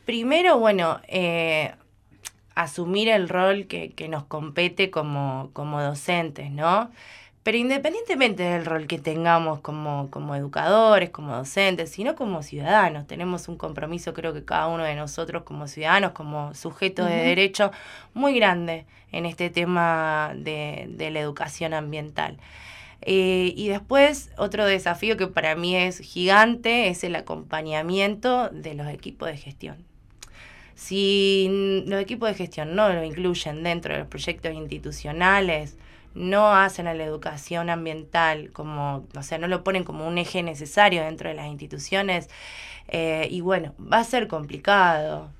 [0.04, 1.72] Primero, bueno, eh,
[2.54, 6.90] asumir el rol que, que nos compete como, como, docentes, ¿no?
[7.42, 13.48] Pero independientemente del rol que tengamos como, como educadores, como docentes, sino como ciudadanos, tenemos
[13.48, 17.70] un compromiso, creo que cada uno de nosotros como ciudadanos, como sujetos de derecho,
[18.12, 22.38] muy grande en este tema de, de la educación ambiental.
[23.06, 28.88] Eh, y después, otro desafío que para mí es gigante es el acompañamiento de los
[28.88, 29.84] equipos de gestión.
[30.74, 35.76] Si los equipos de gestión no lo incluyen dentro de los proyectos institucionales,
[36.14, 40.42] no hacen a la educación ambiental como, o sea, no lo ponen como un eje
[40.42, 42.28] necesario dentro de las instituciones,
[42.88, 45.30] eh, y bueno, va a ser complicado.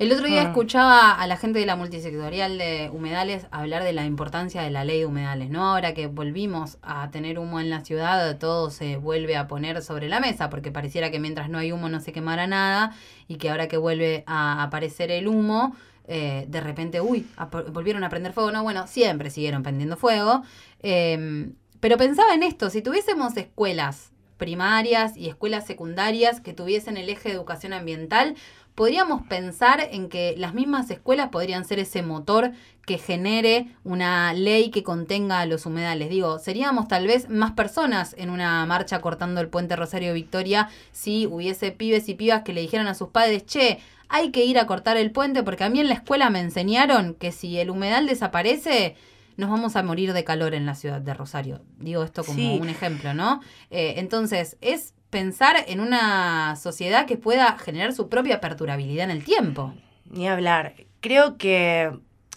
[0.00, 0.44] El otro día ah.
[0.44, 4.82] escuchaba a la gente de la multisectorial de humedales hablar de la importancia de la
[4.82, 5.62] ley de humedales, ¿no?
[5.62, 10.08] Ahora que volvimos a tener humo en la ciudad, todo se vuelve a poner sobre
[10.08, 12.96] la mesa, porque pareciera que mientras no hay humo no se quemará nada,
[13.28, 15.76] y que ahora que vuelve a aparecer el humo,
[16.08, 17.26] eh, de repente, uy,
[17.70, 18.50] volvieron a prender fuego.
[18.52, 20.44] No, bueno, siempre siguieron prendiendo fuego.
[20.80, 27.10] Em, pero pensaba en esto, si tuviésemos escuelas primarias y escuelas secundarias que tuviesen el
[27.10, 28.34] eje de educación ambiental,
[28.80, 32.52] podríamos pensar en que las mismas escuelas podrían ser ese motor
[32.86, 36.08] que genere una ley que contenga los humedales.
[36.08, 41.26] Digo, seríamos tal vez más personas en una marcha cortando el puente Rosario Victoria si
[41.26, 44.66] hubiese pibes y pibas que le dijeran a sus padres, che, hay que ir a
[44.66, 48.06] cortar el puente porque a mí en la escuela me enseñaron que si el humedal
[48.06, 48.96] desaparece,
[49.36, 51.60] nos vamos a morir de calor en la ciudad de Rosario.
[51.80, 53.42] Digo esto como un ejemplo, ¿no?
[53.68, 59.24] Eh, entonces, es pensar en una sociedad que pueda generar su propia perdurabilidad en el
[59.24, 59.74] tiempo.
[60.08, 60.74] Ni hablar.
[61.00, 61.90] Creo que,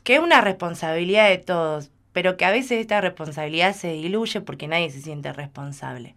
[0.04, 4.68] que es una responsabilidad de todos, pero que a veces esta responsabilidad se diluye porque
[4.68, 6.16] nadie se siente responsable.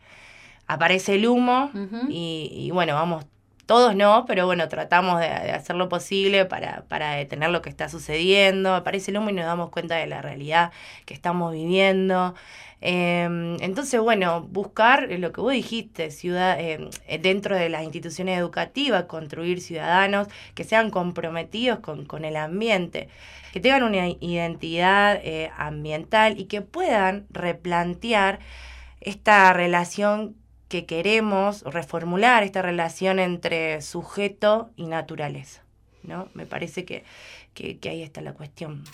[0.66, 1.71] Aparece el humo
[2.09, 3.25] y, y, bueno, vamos
[3.66, 7.88] todos no, pero bueno, tratamos de, hacer lo posible para, para, detener lo que está
[7.88, 8.74] sucediendo.
[8.74, 10.72] Aparece el humo y nos damos cuenta de la realidad
[11.05, 12.35] que estamos viviendo.
[12.81, 19.05] Em, entonces, bueno, buscar lo que vos dijiste, ciudad, em, dentro de las instituciones educativas,
[19.05, 23.09] construir ciudadanos que sean comprometidos con, con el ambiente,
[23.52, 28.40] que tengan una identidad eh, ambiental y que puedan replantear
[29.00, 30.37] esta relación
[30.68, 35.65] que queremos reformular esta relación entre sujeto y naturaleza.
[36.07, 36.29] ¿No?
[36.35, 37.05] Me parece que
[37.57, 38.85] que, ahí está la cuestión.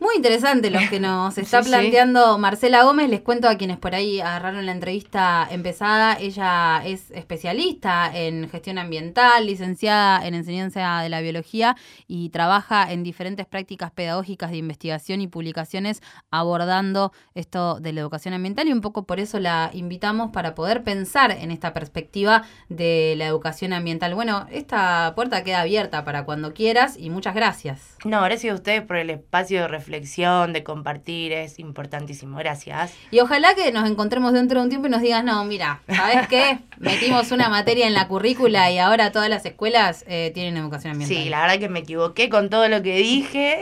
[0.00, 3.08] Muy interesante lo que nos está planteando Marcela Gómez.
[3.08, 6.18] Les cuento a quienes por ahí agarraron la entrevista empezada.
[6.18, 11.76] Ella es especialista en gestión ambiental, licenciada en enseñanza de la biología
[12.08, 18.34] y trabaja en diferentes prácticas pedagógicas de investigación y publicaciones abordando esto de la educación
[18.34, 23.14] ambiental y un poco por eso la invitamos para poder pensar en esta perspectiva de
[23.16, 24.14] la educación ambiental.
[24.14, 27.93] Bueno, esta puerta queda abierta para cuando quieras y muchas gracias.
[28.04, 32.38] No, gracias a ustedes por el espacio de reflexión, de compartir, es importantísimo.
[32.38, 32.92] Gracias.
[33.10, 36.28] Y ojalá que nos encontremos dentro de un tiempo y nos digas, no, mira, ¿sabes
[36.28, 36.58] qué?
[36.78, 41.16] Metimos una materia en la currícula y ahora todas las escuelas eh, tienen educación ambiental.
[41.16, 43.60] Sí, la verdad que me equivoqué con todo lo que dije.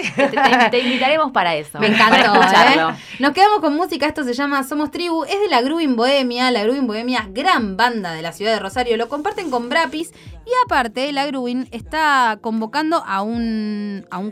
[0.71, 1.79] Te, invitaremos para eso.
[1.79, 2.35] Me encantó.
[2.35, 2.95] ¿eh?
[3.21, 6.65] Nos quedamos con música, esto se llama Somos Tribu, es de la Grubin Bohemia, la
[6.65, 10.13] Grubin Bohemia, gran banda de la ciudad de Rosario, lo comparten con Brapis
[10.45, 14.32] y aparte la Grubin está convocando a un a un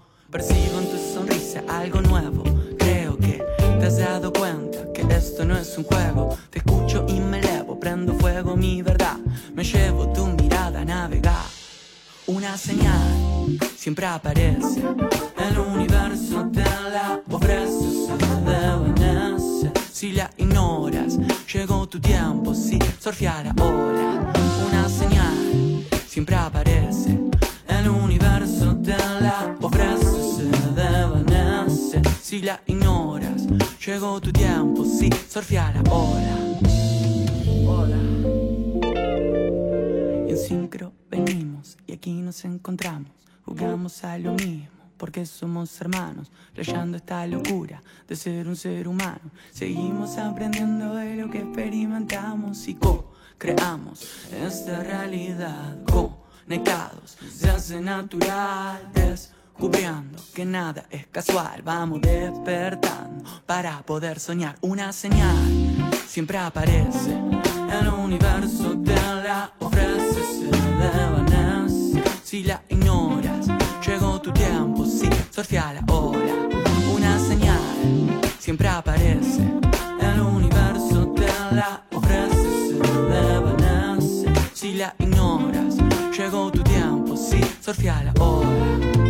[0.31, 2.43] Percibo en tu sonrisa algo nuevo.
[2.79, 3.43] Creo que
[3.79, 6.37] te has dado cuenta que esto no es un juego.
[6.49, 9.17] Te escucho y me elevo, prendo fuego mi verdad.
[9.53, 11.43] Me llevo tu mirada a navegar.
[12.27, 14.81] Una señal siempre aparece.
[15.37, 18.07] El universo te la ofrece,
[19.59, 21.17] se Si la ignoras,
[21.53, 24.31] llegó tu tiempo, si surfear ahora.
[24.69, 27.30] Una señal siempre aparece.
[33.91, 36.37] Llegó tu tiempo, sí, surfear ahora.
[37.67, 37.97] Hola.
[40.29, 43.11] En sincro venimos y aquí nos encontramos.
[43.43, 49.29] Jugamos a lo mismo porque somos hermanos, leyendo esta locura de ser un ser humano.
[49.51, 55.83] Seguimos aprendiendo de lo que experimentamos y co-creamos esta realidad.
[55.83, 58.89] Conectados, se hace natural
[59.61, 61.61] descubriendo que nada es casual.
[61.63, 64.55] Vamos despertando para poder soñar.
[64.61, 67.11] Una señal siempre aparece.
[67.79, 70.51] El universo te la ofrece, se.
[72.23, 73.47] Si la ignoras,
[73.85, 76.33] llegó tu tiempo, sí, surfea la ola.
[76.95, 79.43] Una señal siempre aparece.
[80.01, 82.79] El universo te la ofrece,
[84.01, 84.55] se.
[84.55, 85.75] Si la ignoras,
[86.17, 89.00] llegó tu tiempo, sí, surfea la ola.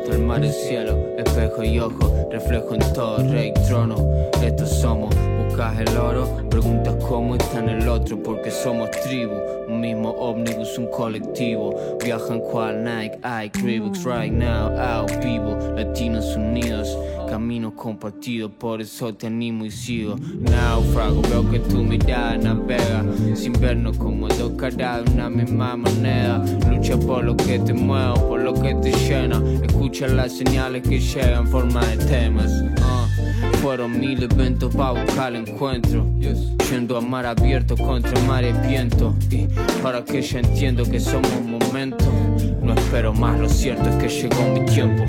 [0.00, 3.96] el mar, el cielo, espejo y ojo, reflejo en todo, rey, trono,
[4.42, 5.14] estos somos
[5.52, 9.34] buscas el oro, preguntas cómo está en el otro, porque somos tribu,
[9.68, 11.98] un mismo ómnibus, un colectivo.
[12.02, 16.96] Viajan cual Nike, I, Reeboks right now, out vivo, latinos unidos.
[17.28, 20.16] Camino compartido, por eso te animo y sigo.
[20.40, 26.42] Náufrago, veo que tu mirada navega sin vernos como dos caras de una misma moneda.
[26.68, 29.42] Lucha por lo que te mueve, por lo que te llena.
[29.62, 32.52] Escucha las señales que llegan en forma de temas.
[33.62, 36.04] Fueron mil eventos para buscar el encuentro.
[36.68, 39.14] Yendo a mar abierto contra mar y viento.
[39.30, 39.46] Y
[39.80, 42.04] para que ya entiendo que somos un momento.
[42.60, 45.04] No espero más, lo cierto es que llegó mi tiempo.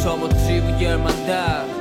[0.00, 1.77] Somos tribu y hermandad.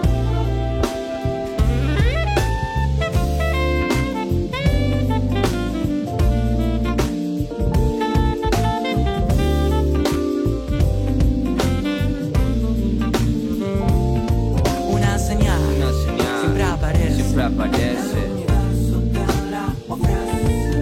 [17.57, 18.21] Aparece.
[18.85, 19.21] siempre
[19.89, 20.79] aparece.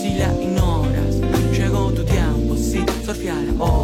[0.00, 1.16] Si la ignoras,
[1.56, 3.79] llegó tu tiempo, sí, surfear ahora.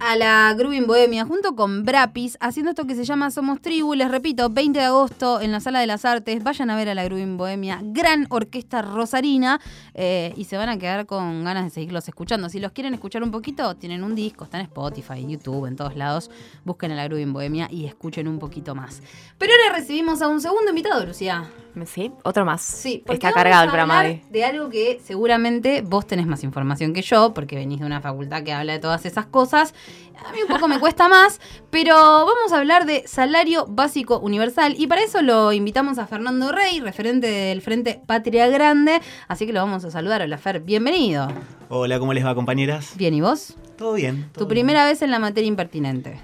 [0.00, 3.94] A la Grubin Bohemia junto con Brapis haciendo esto que se llama Somos Tribu.
[3.94, 6.42] Les repito, 20 de agosto en la Sala de las Artes.
[6.42, 9.60] Vayan a ver a la Grubin Bohemia, gran orquesta rosarina,
[9.94, 12.48] eh, y se van a quedar con ganas de seguirlos escuchando.
[12.48, 15.94] Si los quieren escuchar un poquito, tienen un disco, está en Spotify, YouTube, en todos
[15.96, 16.30] lados.
[16.64, 19.02] Busquen a la Grubin Bohemia y escuchen un poquito más.
[19.38, 21.44] Pero ahora recibimos a un segundo invitado, Lucía.
[21.84, 22.62] Sí, otro más.
[22.62, 27.34] Sí, Está cargado el programa de algo que seguramente vos tenés más información que yo,
[27.34, 29.74] porque venís de una facultad que habla de todas esas cosas.
[30.24, 34.74] A mí un poco me cuesta más, pero vamos a hablar de salario básico universal
[34.78, 39.52] y para eso lo invitamos a Fernando Rey, referente del Frente Patria Grande, así que
[39.52, 40.22] lo vamos a saludar.
[40.22, 41.28] Hola Fer, bienvenido.
[41.68, 42.94] Hola, ¿cómo les va, compañeras?
[42.96, 43.56] Bien, ¿y vos?
[43.76, 44.30] ¿Todo bien?
[44.32, 46.18] Tu primera vez en la materia impertinente.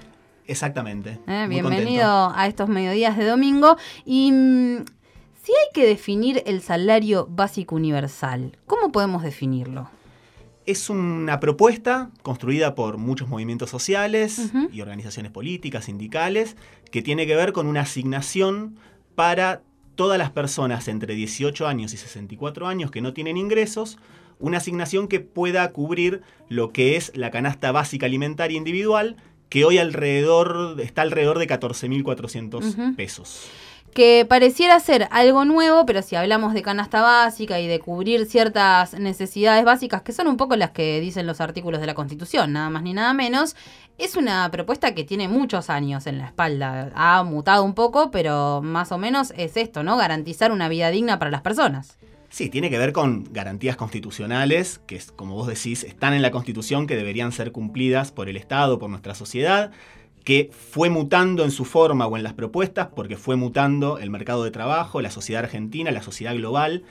[0.47, 1.19] Exactamente.
[1.27, 1.45] ¿eh?
[1.47, 2.33] Bienvenido contento.
[2.35, 3.77] a estos mediodías de domingo.
[4.05, 4.85] Y mm,
[5.41, 9.89] si hay que definir el salario básico universal, ¿cómo podemos definirlo?
[10.65, 16.55] Es una propuesta construida por muchos movimientos sociales y organizaciones políticas, sindicales,
[16.89, 18.77] que tiene que ver con una asignación
[19.15, 19.61] para
[19.95, 23.97] todas las personas entre 18 años y 64 años que no tienen ingresos,
[24.39, 29.17] una asignación que pueda cubrir lo que es la canasta básica alimentaria individual,
[29.49, 32.95] que hoy alrededor está alrededor de 14.400 Ujú.
[32.95, 33.49] pesos.
[33.93, 38.93] Que pareciera ser algo nuevo, pero si hablamos de canasta básica y de cubrir ciertas
[38.93, 42.69] necesidades básicas, que son un poco las que dicen los artículos de la Constitución, nada
[42.69, 43.55] más ni nada menos,
[43.97, 46.91] es una propuesta que tiene muchos años en la espalda.
[46.95, 49.97] Ha mutado un poco, pero más o menos es esto, ¿no?
[49.97, 51.97] Garantizar una vida digna para las personas.
[52.29, 56.87] Sí, tiene que ver con garantías constitucionales que, como vos decís, están en la Constitución,
[56.87, 59.71] que deberían ser cumplidas por el Estado, por nuestra sociedad,
[60.23, 64.43] que fue mutando en su forma o en las propuestas, porque fue mutando el mercado
[64.43, 66.83] de trabajo, la sociedad argentina, la sociedad global.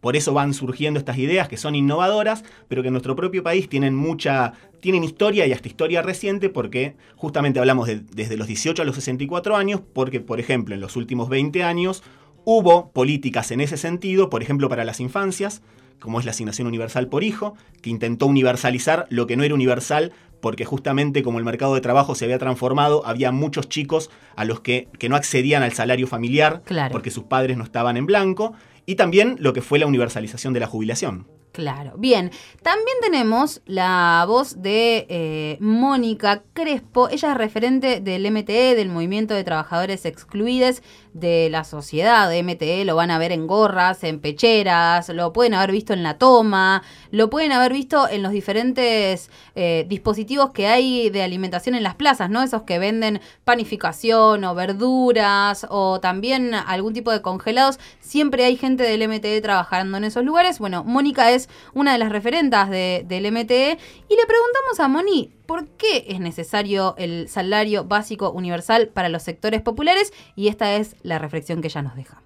[0.00, 3.68] Por eso van surgiendo estas ideas que son innovadoras, pero que en nuestro propio país
[3.68, 8.82] tienen mucha, tienen historia y hasta historia reciente, porque justamente hablamos de- desde los 18
[8.82, 12.04] a los 64 años, porque por ejemplo en los últimos 20 años
[12.44, 15.62] hubo políticas en ese sentido, por ejemplo para las infancias,
[15.98, 20.12] como es la asignación universal por hijo, que intentó universalizar lo que no era universal,
[20.40, 24.60] porque justamente como el mercado de trabajo se había transformado, había muchos chicos a los
[24.60, 26.92] que, que no accedían al salario familiar, Claro.
[26.92, 28.52] porque sus padres no estaban en blanco,
[28.84, 31.26] y también lo que fue la universalización de la jubilación.
[31.56, 32.32] Claro, bien.
[32.62, 37.08] También tenemos la voz de eh, Mónica Crespo.
[37.08, 40.82] Ella es referente del MTE, del Movimiento de Trabajadores Excluidos
[41.14, 42.28] de la Sociedad.
[42.28, 46.02] De MTE lo van a ver en gorras, en pecheras, lo pueden haber visto en
[46.02, 51.74] la toma, lo pueden haber visto en los diferentes eh, dispositivos que hay de alimentación
[51.74, 52.42] en las plazas, ¿no?
[52.42, 57.78] Esos que venden panificación o verduras o también algún tipo de congelados.
[58.00, 60.58] Siempre hay gente del MTE trabajando en esos lugares.
[60.58, 63.72] Bueno, Mónica es una de las referentas de- del MTE
[64.08, 69.22] y le preguntamos a Moni por qué es necesario el salario básico universal para los
[69.22, 72.22] sectores populares y esta es la reflexión que ella nos deja.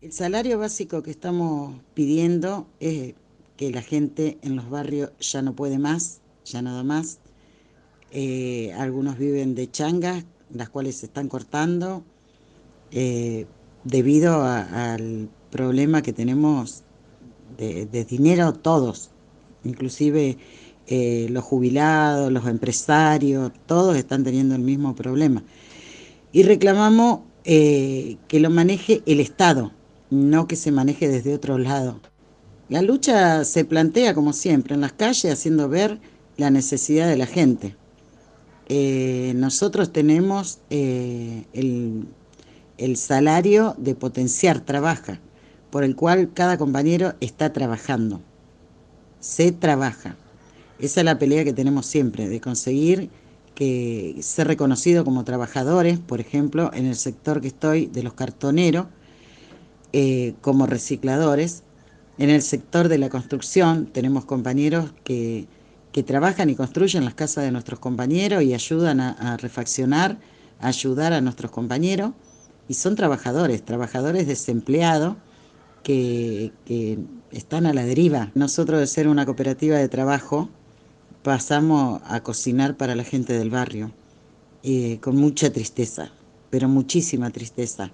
[0.00, 3.14] El salario básico que estamos pidiendo es
[3.56, 7.20] que la gente en los barrios ya no puede más, ya nada más.
[8.10, 12.04] Eh, algunos viven de changas, las cuales se están cortando
[12.92, 13.46] eh,
[13.82, 16.83] debido al problema que tenemos
[17.56, 19.10] de, dinero todos,
[19.64, 20.38] inclusive
[20.86, 25.42] eh, los jubilados, los empresarios, todos están teniendo el mismo problema.
[26.32, 29.72] Y reclamamos eh, que lo maneje el Estado,
[30.10, 32.00] no que se maneje desde otro lado.
[32.68, 35.98] La lucha se plantea como siempre en las calles haciendo ver
[36.36, 37.76] la necesidad de la gente.
[38.68, 42.06] Eh, nosotros tenemos el,
[42.78, 45.20] el salario de potenciar trabaja,
[45.74, 48.20] por el cual cada compañero está trabajando.
[49.18, 50.14] Se trabaja.
[50.78, 53.10] Esa es la pelea que tenemos siempre, de conseguir
[53.56, 58.86] que ser reconocido como trabajadores, por ejemplo, en el sector que estoy de los cartoneros,
[59.92, 61.64] eh, como recicladores.
[62.18, 65.48] En el sector de la construcción tenemos compañeros que,
[66.06, 70.20] trabajan y construyen las casas de nuestros compañeros y ayudan a, a refaccionar,
[70.60, 72.12] a ayudar a nuestros compañeros.
[72.68, 75.16] Y son trabajadores, trabajadores desempleados
[75.84, 76.50] que,
[77.30, 78.32] están a la deriva.
[78.34, 80.48] Nosotros de ser una cooperativa de trabajo,
[81.22, 83.92] pasamos a cocinar para la gente del barrio,
[84.64, 86.10] eh, con mucha tristeza,
[86.50, 87.92] pero muchísima tristeza,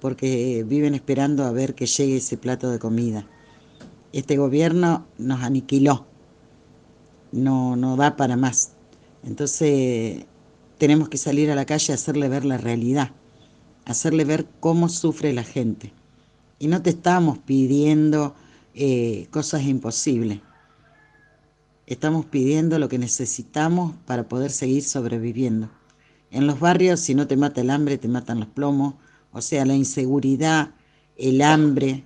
[0.00, 3.26] porque viven esperando a ver que llegue ese plato de comida.
[4.12, 6.06] Este gobierno nos aniquiló,
[7.30, 8.72] no, no da para más.
[9.24, 10.24] Entonces
[10.78, 13.10] tenemos que salir a la calle a hacerle ver la realidad,
[13.84, 15.92] hacerle ver cómo sufre la gente.
[16.58, 18.34] Y no te estamos pidiendo
[18.74, 20.40] eh, cosas imposibles
[21.88, 25.70] Estamos pidiendo lo que necesitamos para poder seguir sobreviviendo.
[26.30, 28.96] En los barrios, si no te mata el hambre, te matan los plomos.
[29.32, 30.74] O sea, la inseguridad,
[31.16, 32.04] el hambre,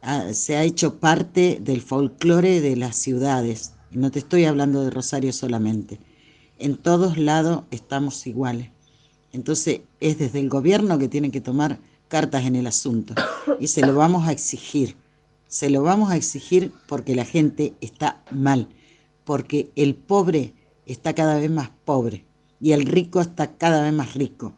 [0.00, 3.72] ah, se ha hecho parte del folclore de las ciudades.
[3.90, 5.98] No te estoy hablando de Rosario solamente.
[6.60, 8.70] En todos lados estamos iguales.
[9.32, 13.14] Entonces es desde el gobierno que tiene que tomar cartas en el asunto.
[13.60, 14.96] Y se lo vamos a exigir.
[15.48, 18.68] Se lo vamos a exigir porque la gente está mal
[19.26, 20.54] porque el pobre
[20.86, 22.24] está cada vez más pobre
[22.60, 24.54] y el rico está cada vez más rico.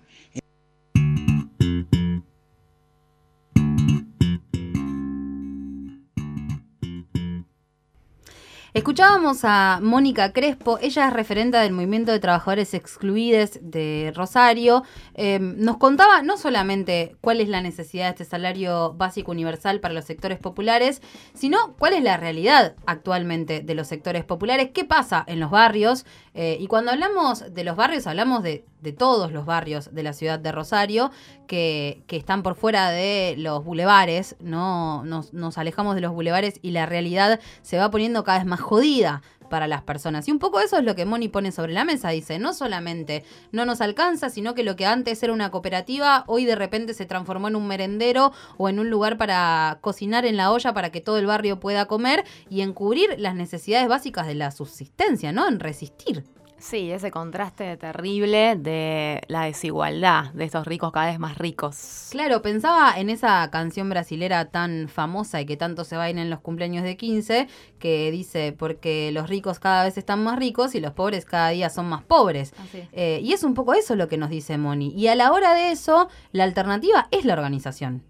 [8.78, 14.84] Escuchábamos a Mónica Crespo, ella es referente del movimiento de trabajadores excluidos de Rosario.
[15.14, 19.94] Em, nos contaba no solamente cuál es la necesidad de este salario básico universal para
[19.94, 21.02] los sectores populares,
[21.34, 26.06] sino cuál es la realidad actualmente de los sectores populares, qué pasa en los barrios.
[26.40, 30.12] Eh, y cuando hablamos de los barrios, hablamos de de todos los barrios de la
[30.12, 31.10] ciudad de Rosario
[31.46, 35.04] que, que están por fuera de los bulevares, ¿no?
[35.04, 38.60] Nos, nos, alejamos de los bulevares y la realidad se va poniendo cada vez más
[38.60, 40.28] jodida para las personas.
[40.28, 43.24] Y un poco eso es lo que Moni pone sobre la mesa, dice, no solamente
[43.52, 47.06] no nos alcanza, sino que lo que antes era una cooperativa, hoy de repente se
[47.06, 51.00] transformó en un merendero o en un lugar para cocinar en la olla para que
[51.00, 55.48] todo el barrio pueda comer y en cubrir las necesidades básicas de la subsistencia, ¿no?
[55.48, 56.24] En resistir.
[56.60, 62.08] Sí, ese contraste terrible de la desigualdad de estos ricos cada vez más ricos.
[62.10, 66.40] Claro, pensaba en esa canción brasilera tan famosa y que tanto se baila en los
[66.40, 67.46] cumpleaños de 15,
[67.78, 71.70] que dice, porque los ricos cada vez están más ricos y los pobres cada día
[71.70, 72.52] son más pobres.
[72.92, 74.92] Eh, y es un poco eso lo que nos dice Moni.
[74.96, 78.02] Y a la hora de eso, la alternativa es la organización.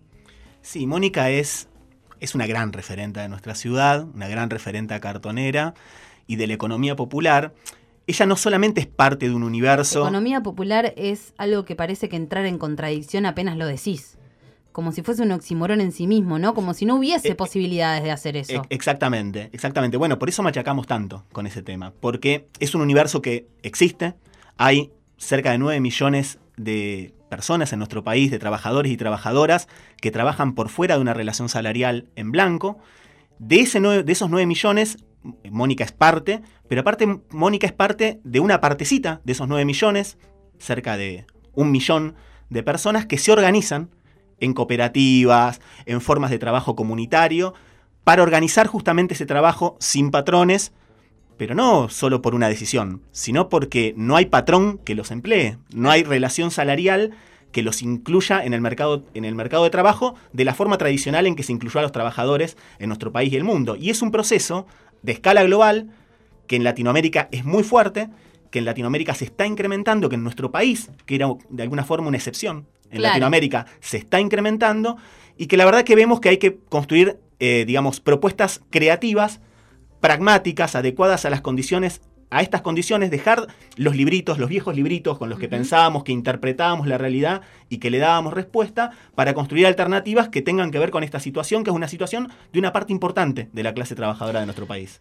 [0.62, 1.68] Sí, Mónica es,
[2.18, 5.74] es una gran referente de nuestra ciudad, una gran referente cartonera
[6.26, 7.52] y de la economía popular
[8.08, 10.00] ella no solamente es parte de un universo.
[10.00, 14.16] economía popular es algo que parece que entrar en contradicción apenas lo decís.
[14.72, 16.54] Como si fuese un oxímoron en sí mismo, ¿no?
[16.54, 18.62] Como si no hubiese eh, posibilidades de hacer eso.
[18.70, 19.96] Exactamente, exactamente.
[19.96, 21.92] Bueno, por eso machacamos tanto con ese tema.
[22.00, 24.14] Porque es un universo que existe.
[24.56, 29.68] Hay cerca de 9 millones de personas en nuestro país, de trabajadores y trabajadoras,
[30.00, 32.78] que trabajan por fuera de una relación salarial en blanco.
[33.38, 34.98] De, ese de esos 9 millones,
[35.50, 40.18] Mónica es parte, pero aparte Mónica es parte de una partecita de esos 9 millones,
[40.58, 42.14] cerca de un millón
[42.50, 43.90] de personas que se organizan
[44.40, 47.54] en cooperativas, en formas de trabajo comunitario,
[48.04, 50.72] para organizar justamente ese trabajo sin patrones,
[51.36, 55.90] pero no solo por una decisión, sino porque no hay patrón que los emplee, no
[55.90, 57.12] hay relación salarial
[57.52, 61.26] que los incluya en el mercado, en el mercado de trabajo de la forma tradicional
[61.26, 63.76] en que se incluyó a los trabajadores en nuestro país y el mundo.
[63.76, 64.66] Y es un proceso
[65.02, 65.90] de escala global,
[66.46, 68.08] que en Latinoamérica es muy fuerte,
[68.50, 72.08] que en Latinoamérica se está incrementando, que en nuestro país, que era de alguna forma
[72.08, 74.96] una excepción, en Latinoamérica se está incrementando,
[75.36, 79.40] y que la verdad que vemos que hay que construir, eh, digamos, propuestas creativas,
[80.00, 82.00] pragmáticas, adecuadas a las condiciones
[82.30, 86.86] a estas condiciones, dejar los libritos, los viejos libritos con los que pensábamos, que interpretábamos
[86.86, 91.04] la realidad y que le dábamos respuesta, para construir alternativas que tengan que ver con
[91.04, 94.46] esta situación, que es una situación de una parte importante de la clase trabajadora de
[94.46, 95.00] nuestro país.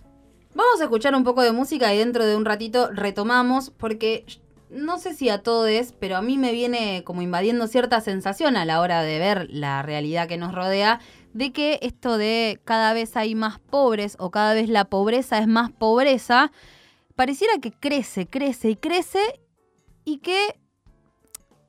[0.53, 4.25] Vamos a escuchar un poco de música y dentro de un ratito retomamos, porque
[4.69, 8.65] no sé si a todos, pero a mí me viene como invadiendo cierta sensación a
[8.65, 10.99] la hora de ver la realidad que nos rodea,
[11.33, 15.47] de que esto de cada vez hay más pobres o cada vez la pobreza es
[15.47, 16.51] más pobreza,
[17.17, 19.41] pareciera que crece, crece y crece
[20.05, 20.59] y que,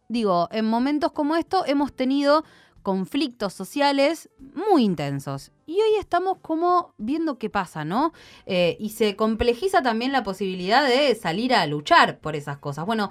[0.09, 2.45] digo, en momentos como esto hemos tenido
[2.83, 5.51] conflictos sociales muy intensos.
[5.67, 8.13] Y hoy estamos como viendo qué pasa, ¿no?
[8.45, 12.85] Eh, y se complejiza también la posibilidad de salir a luchar por esas cosas.
[12.85, 13.11] Bueno,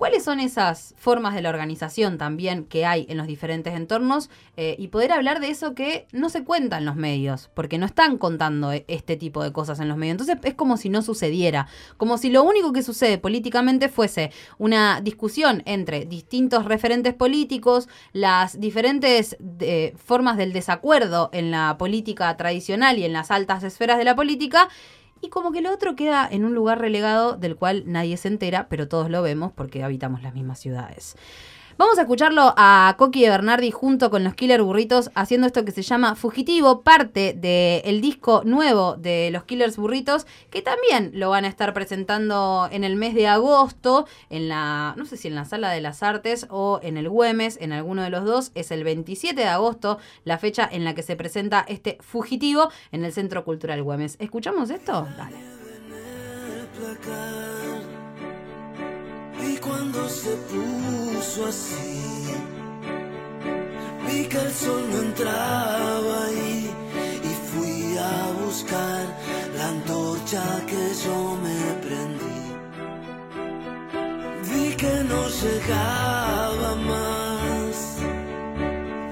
[0.00, 4.30] ¿Cuáles son esas formas de la organización también que hay en los diferentes entornos?
[4.56, 7.84] Eh, y poder hablar de eso que no se cuenta en los medios, porque no
[7.84, 10.12] están contando e, este tipo de cosas en los medios.
[10.12, 11.66] Entonces es como si no sucediera,
[11.98, 18.58] como si lo único que sucede políticamente fuese una discusión entre distintos referentes políticos, las
[18.58, 24.04] diferentes eh, formas del desacuerdo en la política tradicional y en las altas esferas de
[24.04, 24.70] la política
[25.20, 28.68] y como que lo otro queda en un lugar relegado del cual nadie se entera,
[28.68, 31.16] pero todos lo vemos porque habitamos las mismas ciudades.
[31.80, 35.72] Vamos a escucharlo a Coqui de Bernardi junto con los Killer Burritos haciendo esto que
[35.72, 41.46] se llama Fugitivo, parte del disco nuevo de los Killers Burritos, que también lo van
[41.46, 45.46] a estar presentando en el mes de agosto, en la, no sé si en la
[45.46, 48.52] Sala de las Artes o en el Güemes, en alguno de los dos.
[48.54, 53.06] Es el 27 de agosto la fecha en la que se presenta este Fugitivo en
[53.06, 54.16] el Centro Cultural Güemes.
[54.18, 55.08] ¿Escuchamos esto?
[59.52, 62.34] Y cuando se puso así,
[64.06, 66.70] vi que el sol no entraba ahí
[67.30, 69.02] y fui a buscar
[69.56, 72.40] la antorcha que yo me prendí.
[74.50, 77.76] Vi que no llegaba más,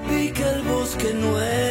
[0.09, 1.68] vi que el bosque no era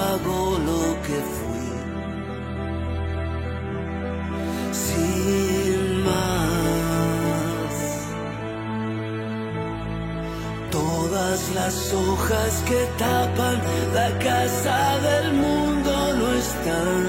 [0.00, 1.70] apagó lo que fui.
[4.72, 7.74] Sin más.
[10.70, 13.56] Todas las hojas que tapan
[13.94, 14.78] la casa
[15.08, 17.04] del mundo no están.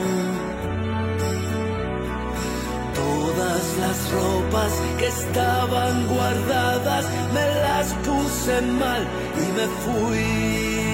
[3.03, 9.03] Todas las ropas que estaban guardadas me las puse mal
[9.43, 10.90] y me fui.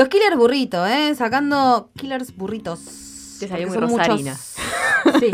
[0.00, 1.14] Los Killers Burritos, ¿eh?
[1.14, 2.80] Sacando Killers Burritos.
[3.38, 4.34] Te salió muy rosarina.
[4.34, 5.30] Sí.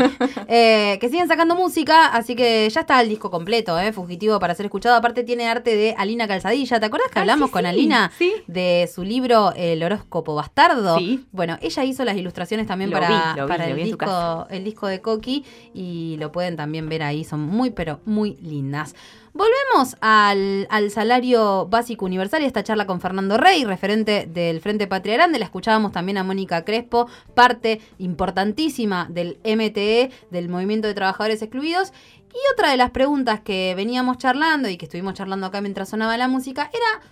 [0.49, 3.91] Eh, que siguen sacando música, así que ya está el disco completo, ¿eh?
[3.93, 4.95] Fugitivo para ser escuchado.
[4.95, 6.79] Aparte tiene arte de Alina Calzadilla.
[6.81, 8.33] ¿Te acuerdas que Ah, hablamos sí, con sí, Alina sí.
[8.47, 10.97] de su libro El horóscopo bastardo?
[10.97, 11.25] Sí.
[11.31, 14.63] Bueno, ella hizo las ilustraciones también Lo para, vi, lo vi, para el, disco, el
[14.65, 17.23] disco de Coqui y lo pueden también ver ahí.
[17.23, 18.95] Son muy, pero muy lindas.
[19.37, 24.87] Volvemos al, al salario básico universal y esta charla con Fernando Rey, referente del Frente
[24.87, 25.37] Patria Grande.
[25.37, 31.93] La escuchábamos también a Mónica Crespo, parte importantísima del MTE, del Movimiento de Trabajadores Excluidos.
[32.31, 36.17] Y otra de las preguntas que veníamos charlando y que estuvimos charlando acá mientras sonaba
[36.17, 37.07] la música era,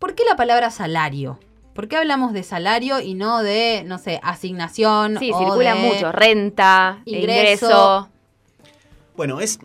[0.00, 1.38] ¿por qué la palabra salario?
[1.74, 5.16] ¿Por qué hablamos de salario y no de, no sé, asignación?
[5.20, 6.10] Sí, o circula de mucho.
[6.10, 7.28] Renta, ingreso.
[7.66, 8.08] ingreso.
[9.16, 9.60] Bueno, es.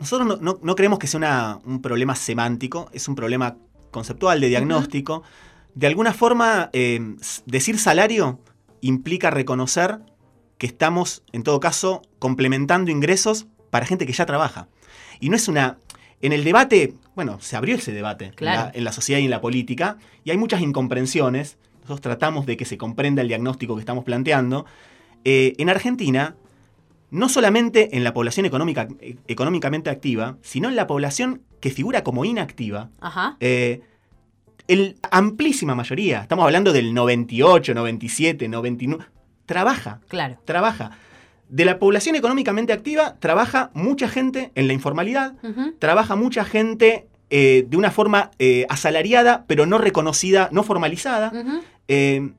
[0.00, 3.56] Nosotros no, no- no creemos que sea una- un problema semántico, es un problema
[3.90, 5.22] conceptual de diagnóstico.
[5.74, 7.00] De alguna forma, eh,
[7.46, 8.40] decir salario
[8.80, 10.00] implica reconocer
[10.58, 14.68] que estamos, en todo caso, complementando ingresos para gente que ya trabaja.
[15.20, 15.78] Y no es una.
[16.20, 18.62] En el debate, bueno, se abrió ese debate en Claro.
[18.66, 21.58] la- en la sociedad y en la política, y hay muchas incomprensiones.
[21.82, 24.64] Nosotros tratamos de que se comprenda el diagnóstico que estamos planteando.
[25.24, 26.36] Eh, en Argentina,
[27.14, 28.88] no solamente en la población económica,
[29.28, 33.36] económicamente activa, sino en la población que figura como inactiva, Ajá.
[33.38, 33.82] eh,
[34.66, 39.04] el amplísima mayoría, estamos hablando del 98, 97, 99,
[39.46, 40.38] trabaja, Claro.
[40.44, 40.90] trabaja.
[41.48, 45.34] De la población económicamente activa, trabaja mucha gente en la informalidad,
[45.78, 51.30] trabaja mucha gente eh, de una forma eh, asalariada, pero no reconocida, no formalizada.
[51.86, 52.32] Eh,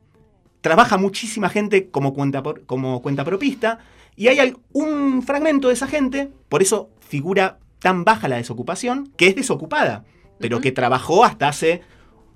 [0.59, 3.79] trabaja muchísima gente como cuenta, como cuenta propista
[4.15, 9.27] y hay un fragmento de esa gente, por eso figura tan baja la desocupación, que
[9.27, 10.05] es desocupada,
[10.39, 11.81] pero que trabajó hasta hace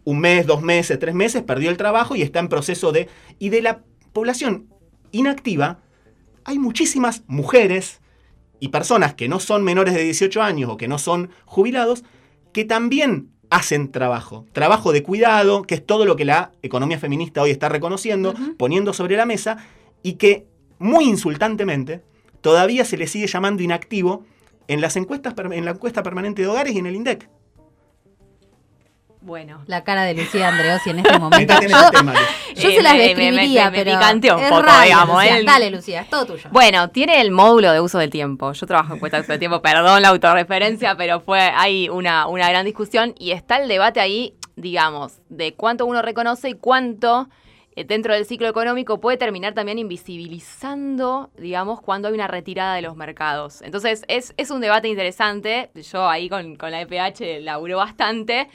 [0.04, 3.10] un mes, dos meses, tres meses, perdió el trabajo y está en proceso de...
[3.38, 4.68] Y de la población
[5.12, 5.80] inactiva,
[6.44, 8.02] hay muchísimas mujeres
[8.60, 12.04] y personas que no son menores de 18 años o que no son jubilados,
[12.54, 17.42] que también hacen trabajo, trabajo de cuidado, que es todo lo que la economía feminista
[17.42, 19.58] hoy está reconociendo, poniendo sobre la mesa,
[20.04, 20.48] y que
[20.80, 22.02] muy insultantemente
[22.42, 24.26] todavía se le sigue llamando inactivo
[24.68, 27.30] en las encuestas, per- en la encuesta permanente de hogares y en el INDEC.
[29.22, 29.62] Bueno.
[29.68, 31.54] La cara de Lucía Andreossi en este momento.
[31.62, 31.76] En Yo,
[32.56, 34.00] yo Eh, se las me- me- describiría, me- me pero
[34.38, 35.40] un poco, radio, digamos, Lucía.
[35.40, 35.44] ¿eh?
[35.44, 36.50] Dale, Lucía, es todo tuyo.
[36.52, 38.54] Bueno, tiene el módulo de uso del tiempo.
[38.54, 42.28] Yo trabajo en cuentas de uso del tiempo, perdón la autorreferencia, pero fue hay una,
[42.28, 47.28] una gran discusión y está el debate ahí, digamos, de cuánto uno reconoce y cuánto
[47.88, 52.96] dentro del ciclo económico puede terminar también invisibilizando, digamos, cuando hay una retirada de los
[52.96, 53.62] mercados.
[53.62, 55.70] Entonces, es, es un debate interesante.
[55.92, 58.48] Yo ahí con, con la EPH laburo bastante.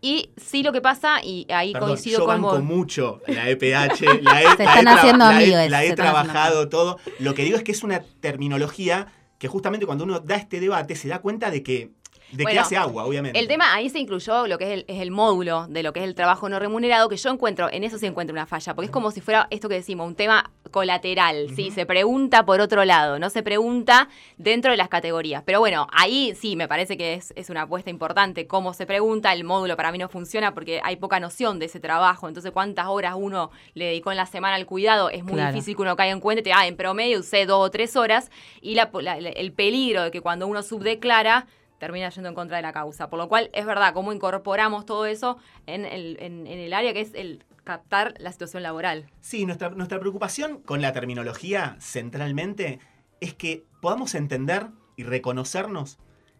[0.00, 2.62] Y sí lo que pasa, y ahí Perdón, coincido yo con banco vos.
[2.64, 5.76] mucho la EPH, la he, Se la he están tra- haciendo la he- amigues, la
[5.76, 6.98] he haciendo trabajado todo.
[7.20, 10.96] Lo que digo es que es una terminología que justamente cuando uno da este debate
[10.96, 11.90] se da cuenta de que,
[12.32, 13.38] de Bueno, hace agua, obviamente.
[13.38, 16.00] El tema ahí se incluyó lo que es el, es el módulo de lo que
[16.00, 18.86] es el trabajo no remunerado, que yo encuentro, en eso sí encuentro una falla, porque
[18.86, 21.70] es como si fuera esto que decimos, un tema colateral, ¿sí?
[21.70, 24.08] Se pregunta por otro lado, no se pregunta
[24.38, 25.42] dentro de las categorías.
[25.44, 29.32] Pero bueno, ahí sí me parece que es, es una apuesta importante cómo se pregunta,
[29.32, 32.86] el módulo para mí no funciona porque hay poca noción de ese trabajo, entonces cuántas
[32.86, 35.52] horas uno le dedicó en la semana al cuidado, es muy Claro.
[35.52, 37.94] difícil que uno caiga en cuenta y te ah, en promedio usé dos o tres
[37.96, 38.30] horas,
[38.60, 41.46] y la- la- el peligro de que cuando uno subdeclara
[41.82, 43.10] termina yendo en contra de la causa.
[43.10, 47.00] Por lo cual, es verdad, cómo incorporamos todo eso en el, en- el área que
[47.00, 49.10] es el captar la situación laboral.
[49.20, 52.78] Sí, nuestra, nuestra preocupación con la terminología centralmente
[53.20, 55.98] es que podamos entender y reconocernos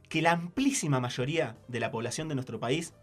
[0.09, 2.95] que la amplísima mayoría de la población de nuestro país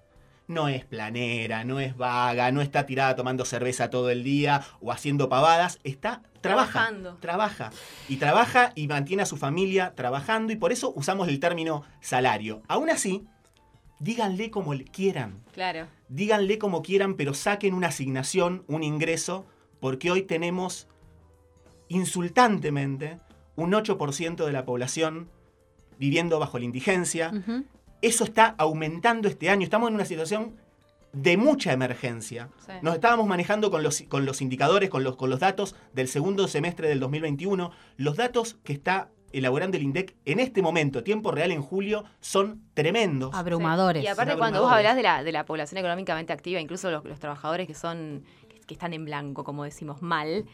[0.49, 4.91] no es planera, no es vaga, no está tirada tomando cerveza todo el día o
[4.91, 7.17] haciendo pavadas, está trabaja, Trabajando.
[7.21, 7.69] trabaja
[8.09, 12.63] y trabaja y mantiene a su familia trabajando y por eso usamos el término salario.
[12.67, 13.25] Aún así,
[13.99, 15.85] díganle como quieran, Claro.
[16.07, 19.45] díganle como quieran, pero saquen una asignación, un ingreso,
[19.79, 20.87] porque hoy tenemos
[21.89, 23.19] insultantemente
[23.55, 25.29] un 8% de la población
[25.97, 27.31] viviendo bajo la indigencia.
[28.01, 29.63] Eso está aumentando este año.
[29.63, 30.55] Estamos en una situación
[31.11, 32.49] de mucha emergencia.
[32.65, 32.73] Sí.
[32.81, 36.47] Nos estábamos manejando con los, con los indicadores, con los, con los datos del segundo
[36.47, 37.71] semestre del 2021.
[37.97, 42.63] Los datos que está elaborando el INDEC en este momento, tiempo real en julio, son
[42.73, 43.33] tremendos.
[43.35, 44.03] Abrumadores.
[44.03, 47.19] Y aparte, cuando vos hablas de la, de la población económicamente activa, incluso los, los
[47.19, 48.23] trabajadores que son
[48.65, 50.45] que están en blanco, como decimos mal,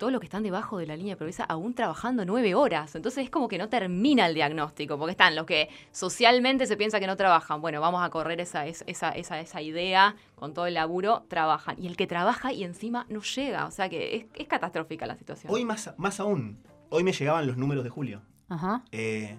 [0.00, 2.96] todos los que están debajo de la línea de pobreza aún trabajando nueve horas.
[2.96, 6.98] Entonces es como que no termina el diagnóstico, porque están los que socialmente se piensa
[6.98, 7.60] que no trabajan.
[7.60, 11.76] Bueno, vamos a correr esa, es- esa, esa, esa idea con todo el laburo, trabajan.
[11.80, 13.66] Y el que trabaja y encima no llega.
[13.66, 15.52] O sea que es, es catastrófica la situación.
[15.54, 18.22] Hoy más, más aún, hoy me llegaban los números de julio.
[18.48, 18.82] Ajá.
[18.90, 19.36] Eh,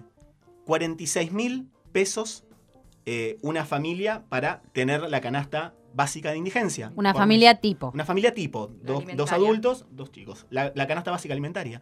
[0.64, 2.44] 46 mil pesos
[3.04, 6.92] eh, una familia para tener la canasta básica de indigencia.
[6.96, 7.90] Una familia tipo.
[7.94, 10.46] Una familia tipo, dos, adultos, dos chicos.
[10.50, 11.80] La, la canasta básica alimentaria.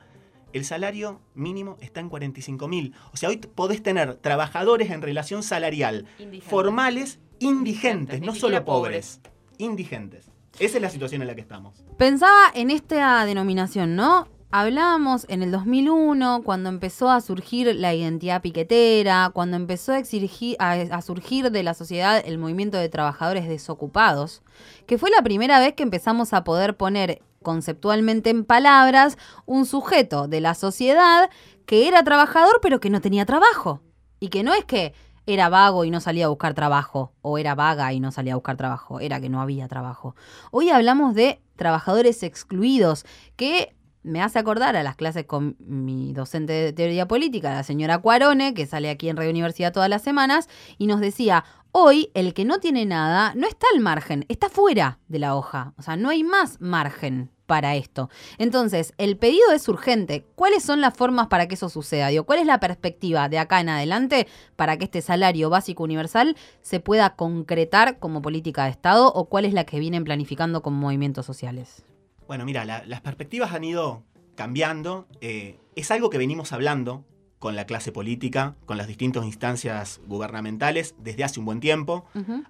[0.53, 2.95] el salario mínimo está en 45 mil.
[3.13, 6.51] O sea, hoy podés tener trabajadores en relación salarial Indigentes.
[6.51, 9.21] formales indigentes, no solo pobres,
[9.59, 10.31] indigentes.
[10.59, 11.85] Esa es la situación en la que estamos.
[11.97, 14.27] Pensaba en esta denominación, ¿no?
[14.53, 21.03] Hablábamos en el 2001, cuando empezó a surgir la identidad piquetera, cuando empezó a, a
[21.03, 24.43] surgir de la sociedad el movimiento de trabajadores desocupados,
[24.89, 30.27] que fue la primera vez que empezamos a poder poner conceptualmente en palabras un sujeto
[30.27, 31.31] de la sociedad
[31.65, 33.83] que era trabajador pero que no tenía trabajo.
[34.19, 34.95] Y que no es que
[35.27, 38.37] era vago y no salía a buscar trabajo, o era vaga y no salía a
[38.37, 40.17] buscar trabajo, era que no había trabajo.
[40.51, 46.53] Hoy hablamos de trabajadores excluidos, que me hace acordar a las clases con mi docente
[46.53, 50.49] de teoría política, la señora Cuarone, que sale aquí en Radio Universidad todas las semanas,
[50.79, 54.99] y nos decía, hoy el que no tiene nada no está al margen, está fuera
[55.09, 58.11] de la hoja, o sea, no hay más margen para esto.
[58.39, 60.25] Entonces, el pedido es urgente.
[60.37, 62.09] ¿Cuáles son las formas para que eso suceda?
[62.23, 66.79] ¿cuál es la perspectiva de acá en adelante para que este salario básico universal se
[66.79, 71.27] pueda concretar como política de Estado o cuál es la que vienen planificando como movimientos
[71.27, 71.83] sociales?
[72.31, 74.05] Bueno, mira, la- las perspectivas han ido
[74.37, 75.09] cambiando.
[75.21, 77.05] eh, es algo que venimos hablando
[77.41, 82.05] con la clase política, con las distintas instancias gubernamentales desde hace un buen tiempo.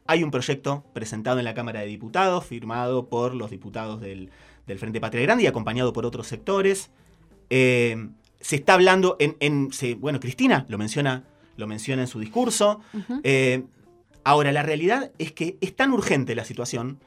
[0.07, 4.29] Hay un proyecto presentado en la Cámara de Diputados, firmado por los diputados del,
[4.67, 6.91] del Frente Patria Grande y acompañado por otros sectores.
[7.49, 9.37] Eh, se está hablando en...
[9.41, 11.25] en- se- bueno, Cristina lo menciona,
[11.57, 12.81] lo menciona en su discurso.
[13.25, 13.63] Eh,
[14.25, 16.99] ahora, la realidad es que es tan urgente la situación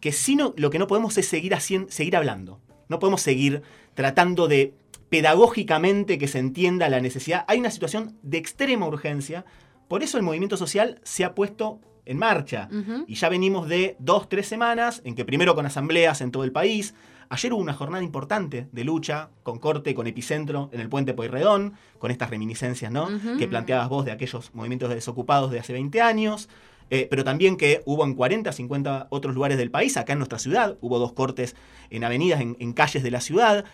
[0.00, 2.60] que si no, lo que no podemos es seguir, hacien- seguir hablando.
[2.88, 3.62] No podemos seguir
[3.94, 4.74] tratando de
[5.08, 7.44] pedagógicamente que se entienda la necesidad.
[7.48, 9.44] Hay una situación de extrema urgencia.
[9.88, 12.68] Por eso el movimiento social se ha puesto en marcha.
[13.06, 16.52] Y ya venimos de dos, tres semanas en que primero con asambleas en todo el
[16.52, 16.94] país.
[17.30, 21.72] Ayer hubo una jornada importante de lucha, con corte, con epicentro en el puente Pueyrredón,
[21.98, 23.08] con estas reminiscencias ¿no?
[23.38, 26.50] Que planteabas vos de aquellos movimientos de desocupados de hace 20 años.
[26.90, 30.38] Eh, pero también que hubo en 40, 50 otros lugares del país, acá en nuestra
[30.38, 31.56] ciudad, hubo dos cortes
[31.90, 33.64] en avenidas, en, en calles de la ciudad.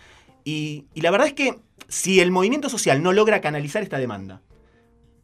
[0.43, 4.41] Y, y la verdad es que si el movimiento social no logra canalizar esta demanda,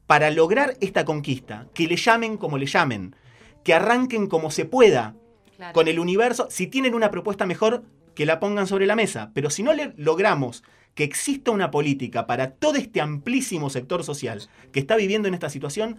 [0.05, 3.15] para lograr esta conquista, que le llamen como le llamen,
[3.63, 5.15] que arranquen como se pueda
[5.57, 5.73] Claro.
[5.73, 7.83] con el universo, si tienen una propuesta mejor,
[8.13, 9.31] que la pongan sobre la mesa.
[9.33, 10.63] Pero si no le logramos
[10.93, 15.49] que exista una política para todo este amplísimo sector social que está viviendo en esta
[15.49, 15.97] situación,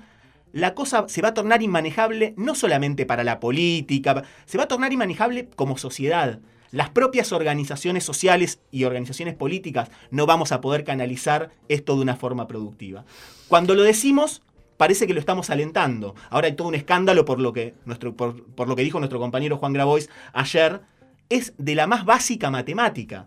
[0.52, 4.68] la cosa se va a tornar inmanejable no solamente para la política, se va a
[4.68, 6.40] tornar inmanejable como sociedad.
[6.70, 12.16] Las propias organizaciones sociales y organizaciones políticas no vamos a poder canalizar esto de una
[12.16, 13.04] forma productiva.
[13.48, 14.42] Cuando lo decimos,
[14.76, 16.14] parece que lo estamos alentando.
[16.28, 19.18] Ahora hay todo un escándalo por lo que, nuestro, por, por lo que dijo nuestro
[19.18, 20.82] compañero Juan Grabois ayer.
[21.30, 23.26] Es de la más básica matemática.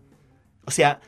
[0.66, 1.00] O sea,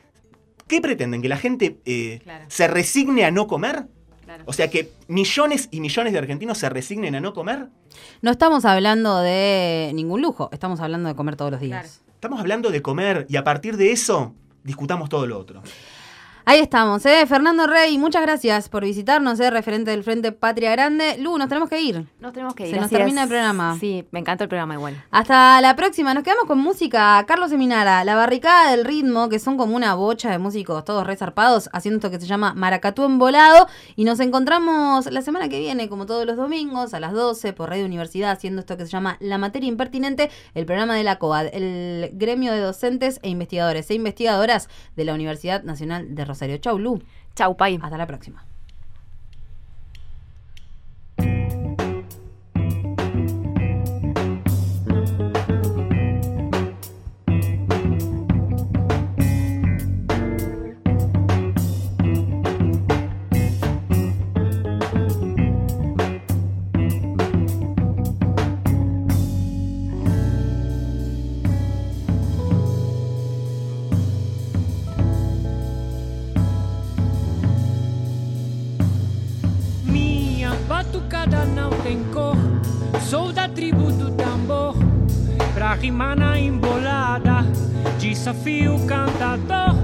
[0.68, 1.22] ¿qué pretenden?
[1.22, 2.45] ¿Que la gente eh, Claro.
[2.47, 3.86] se resigne a no comer?
[4.34, 4.45] Claro.
[4.47, 7.67] O sea, que millones y millones de argentinos se resignen a no comer.
[8.23, 11.81] No estamos hablando de ningún lujo, estamos hablando de comer todos los días.
[11.84, 12.13] Claro.
[12.15, 15.61] Estamos hablando de comer y a partir de eso discutamos todo lo otro.
[16.46, 17.26] Ahí estamos, ¿eh?
[17.26, 19.50] Fernando Rey, muchas gracias por visitarnos, ¿eh?
[19.50, 21.18] referente del Frente Patria Grande.
[21.18, 22.06] Lu, nos tenemos que ir.
[22.20, 22.76] Nos tenemos que ir.
[22.76, 22.98] Se nos es.
[22.98, 23.78] termina el programa.
[23.80, 25.02] Sí, me encanta el programa igual.
[25.10, 27.24] Hasta la próxima, nos quedamos con música.
[27.30, 31.70] Carlos Seminara, La Barricada del Ritmo, que son como una bocha de músicos todos resarpados,
[31.72, 33.68] haciendo esto que se llama Maracatú Embolado.
[33.96, 37.70] Y nos encontramos la semana que viene, como todos los domingos, a las 12, por
[37.70, 41.52] Radio Universidad, haciendo esto que se llama La Materia Impertinente, el programa de la COAD,
[41.54, 44.68] el gremio de docentes e investigadores e investigadoras
[44.98, 46.32] de la Universidad Nacional de Rosario.
[46.59, 47.01] Chau, Lu.
[47.36, 47.79] Chau, Pai.
[47.81, 48.45] Hasta la próxima.
[83.34, 84.75] Da tribo do tambor.
[85.53, 87.45] Pra rimar na embolada,
[87.99, 89.75] desafio o cantador.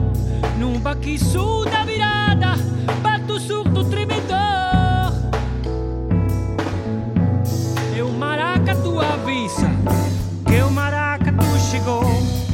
[0.57, 2.55] Num baquiçu da virada,
[3.01, 4.29] bato surdo tremedor.
[7.95, 9.69] Eu maracatu avisa
[10.45, 12.48] que o maracatu chegou.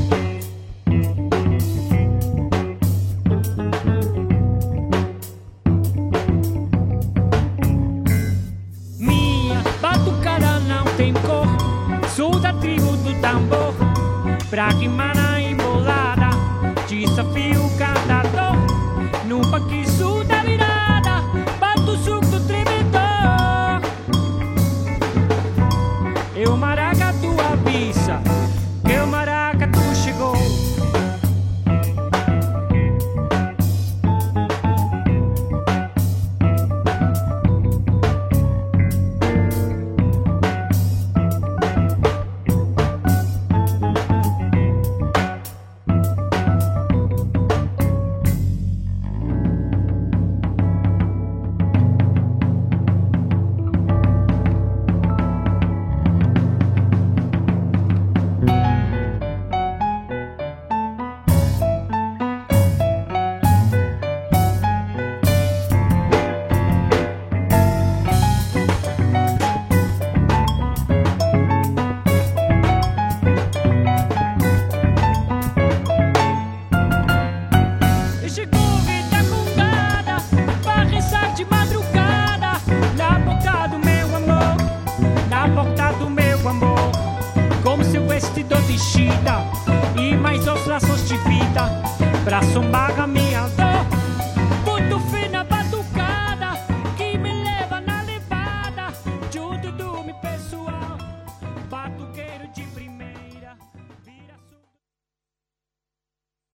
[14.72, 15.25] documentary.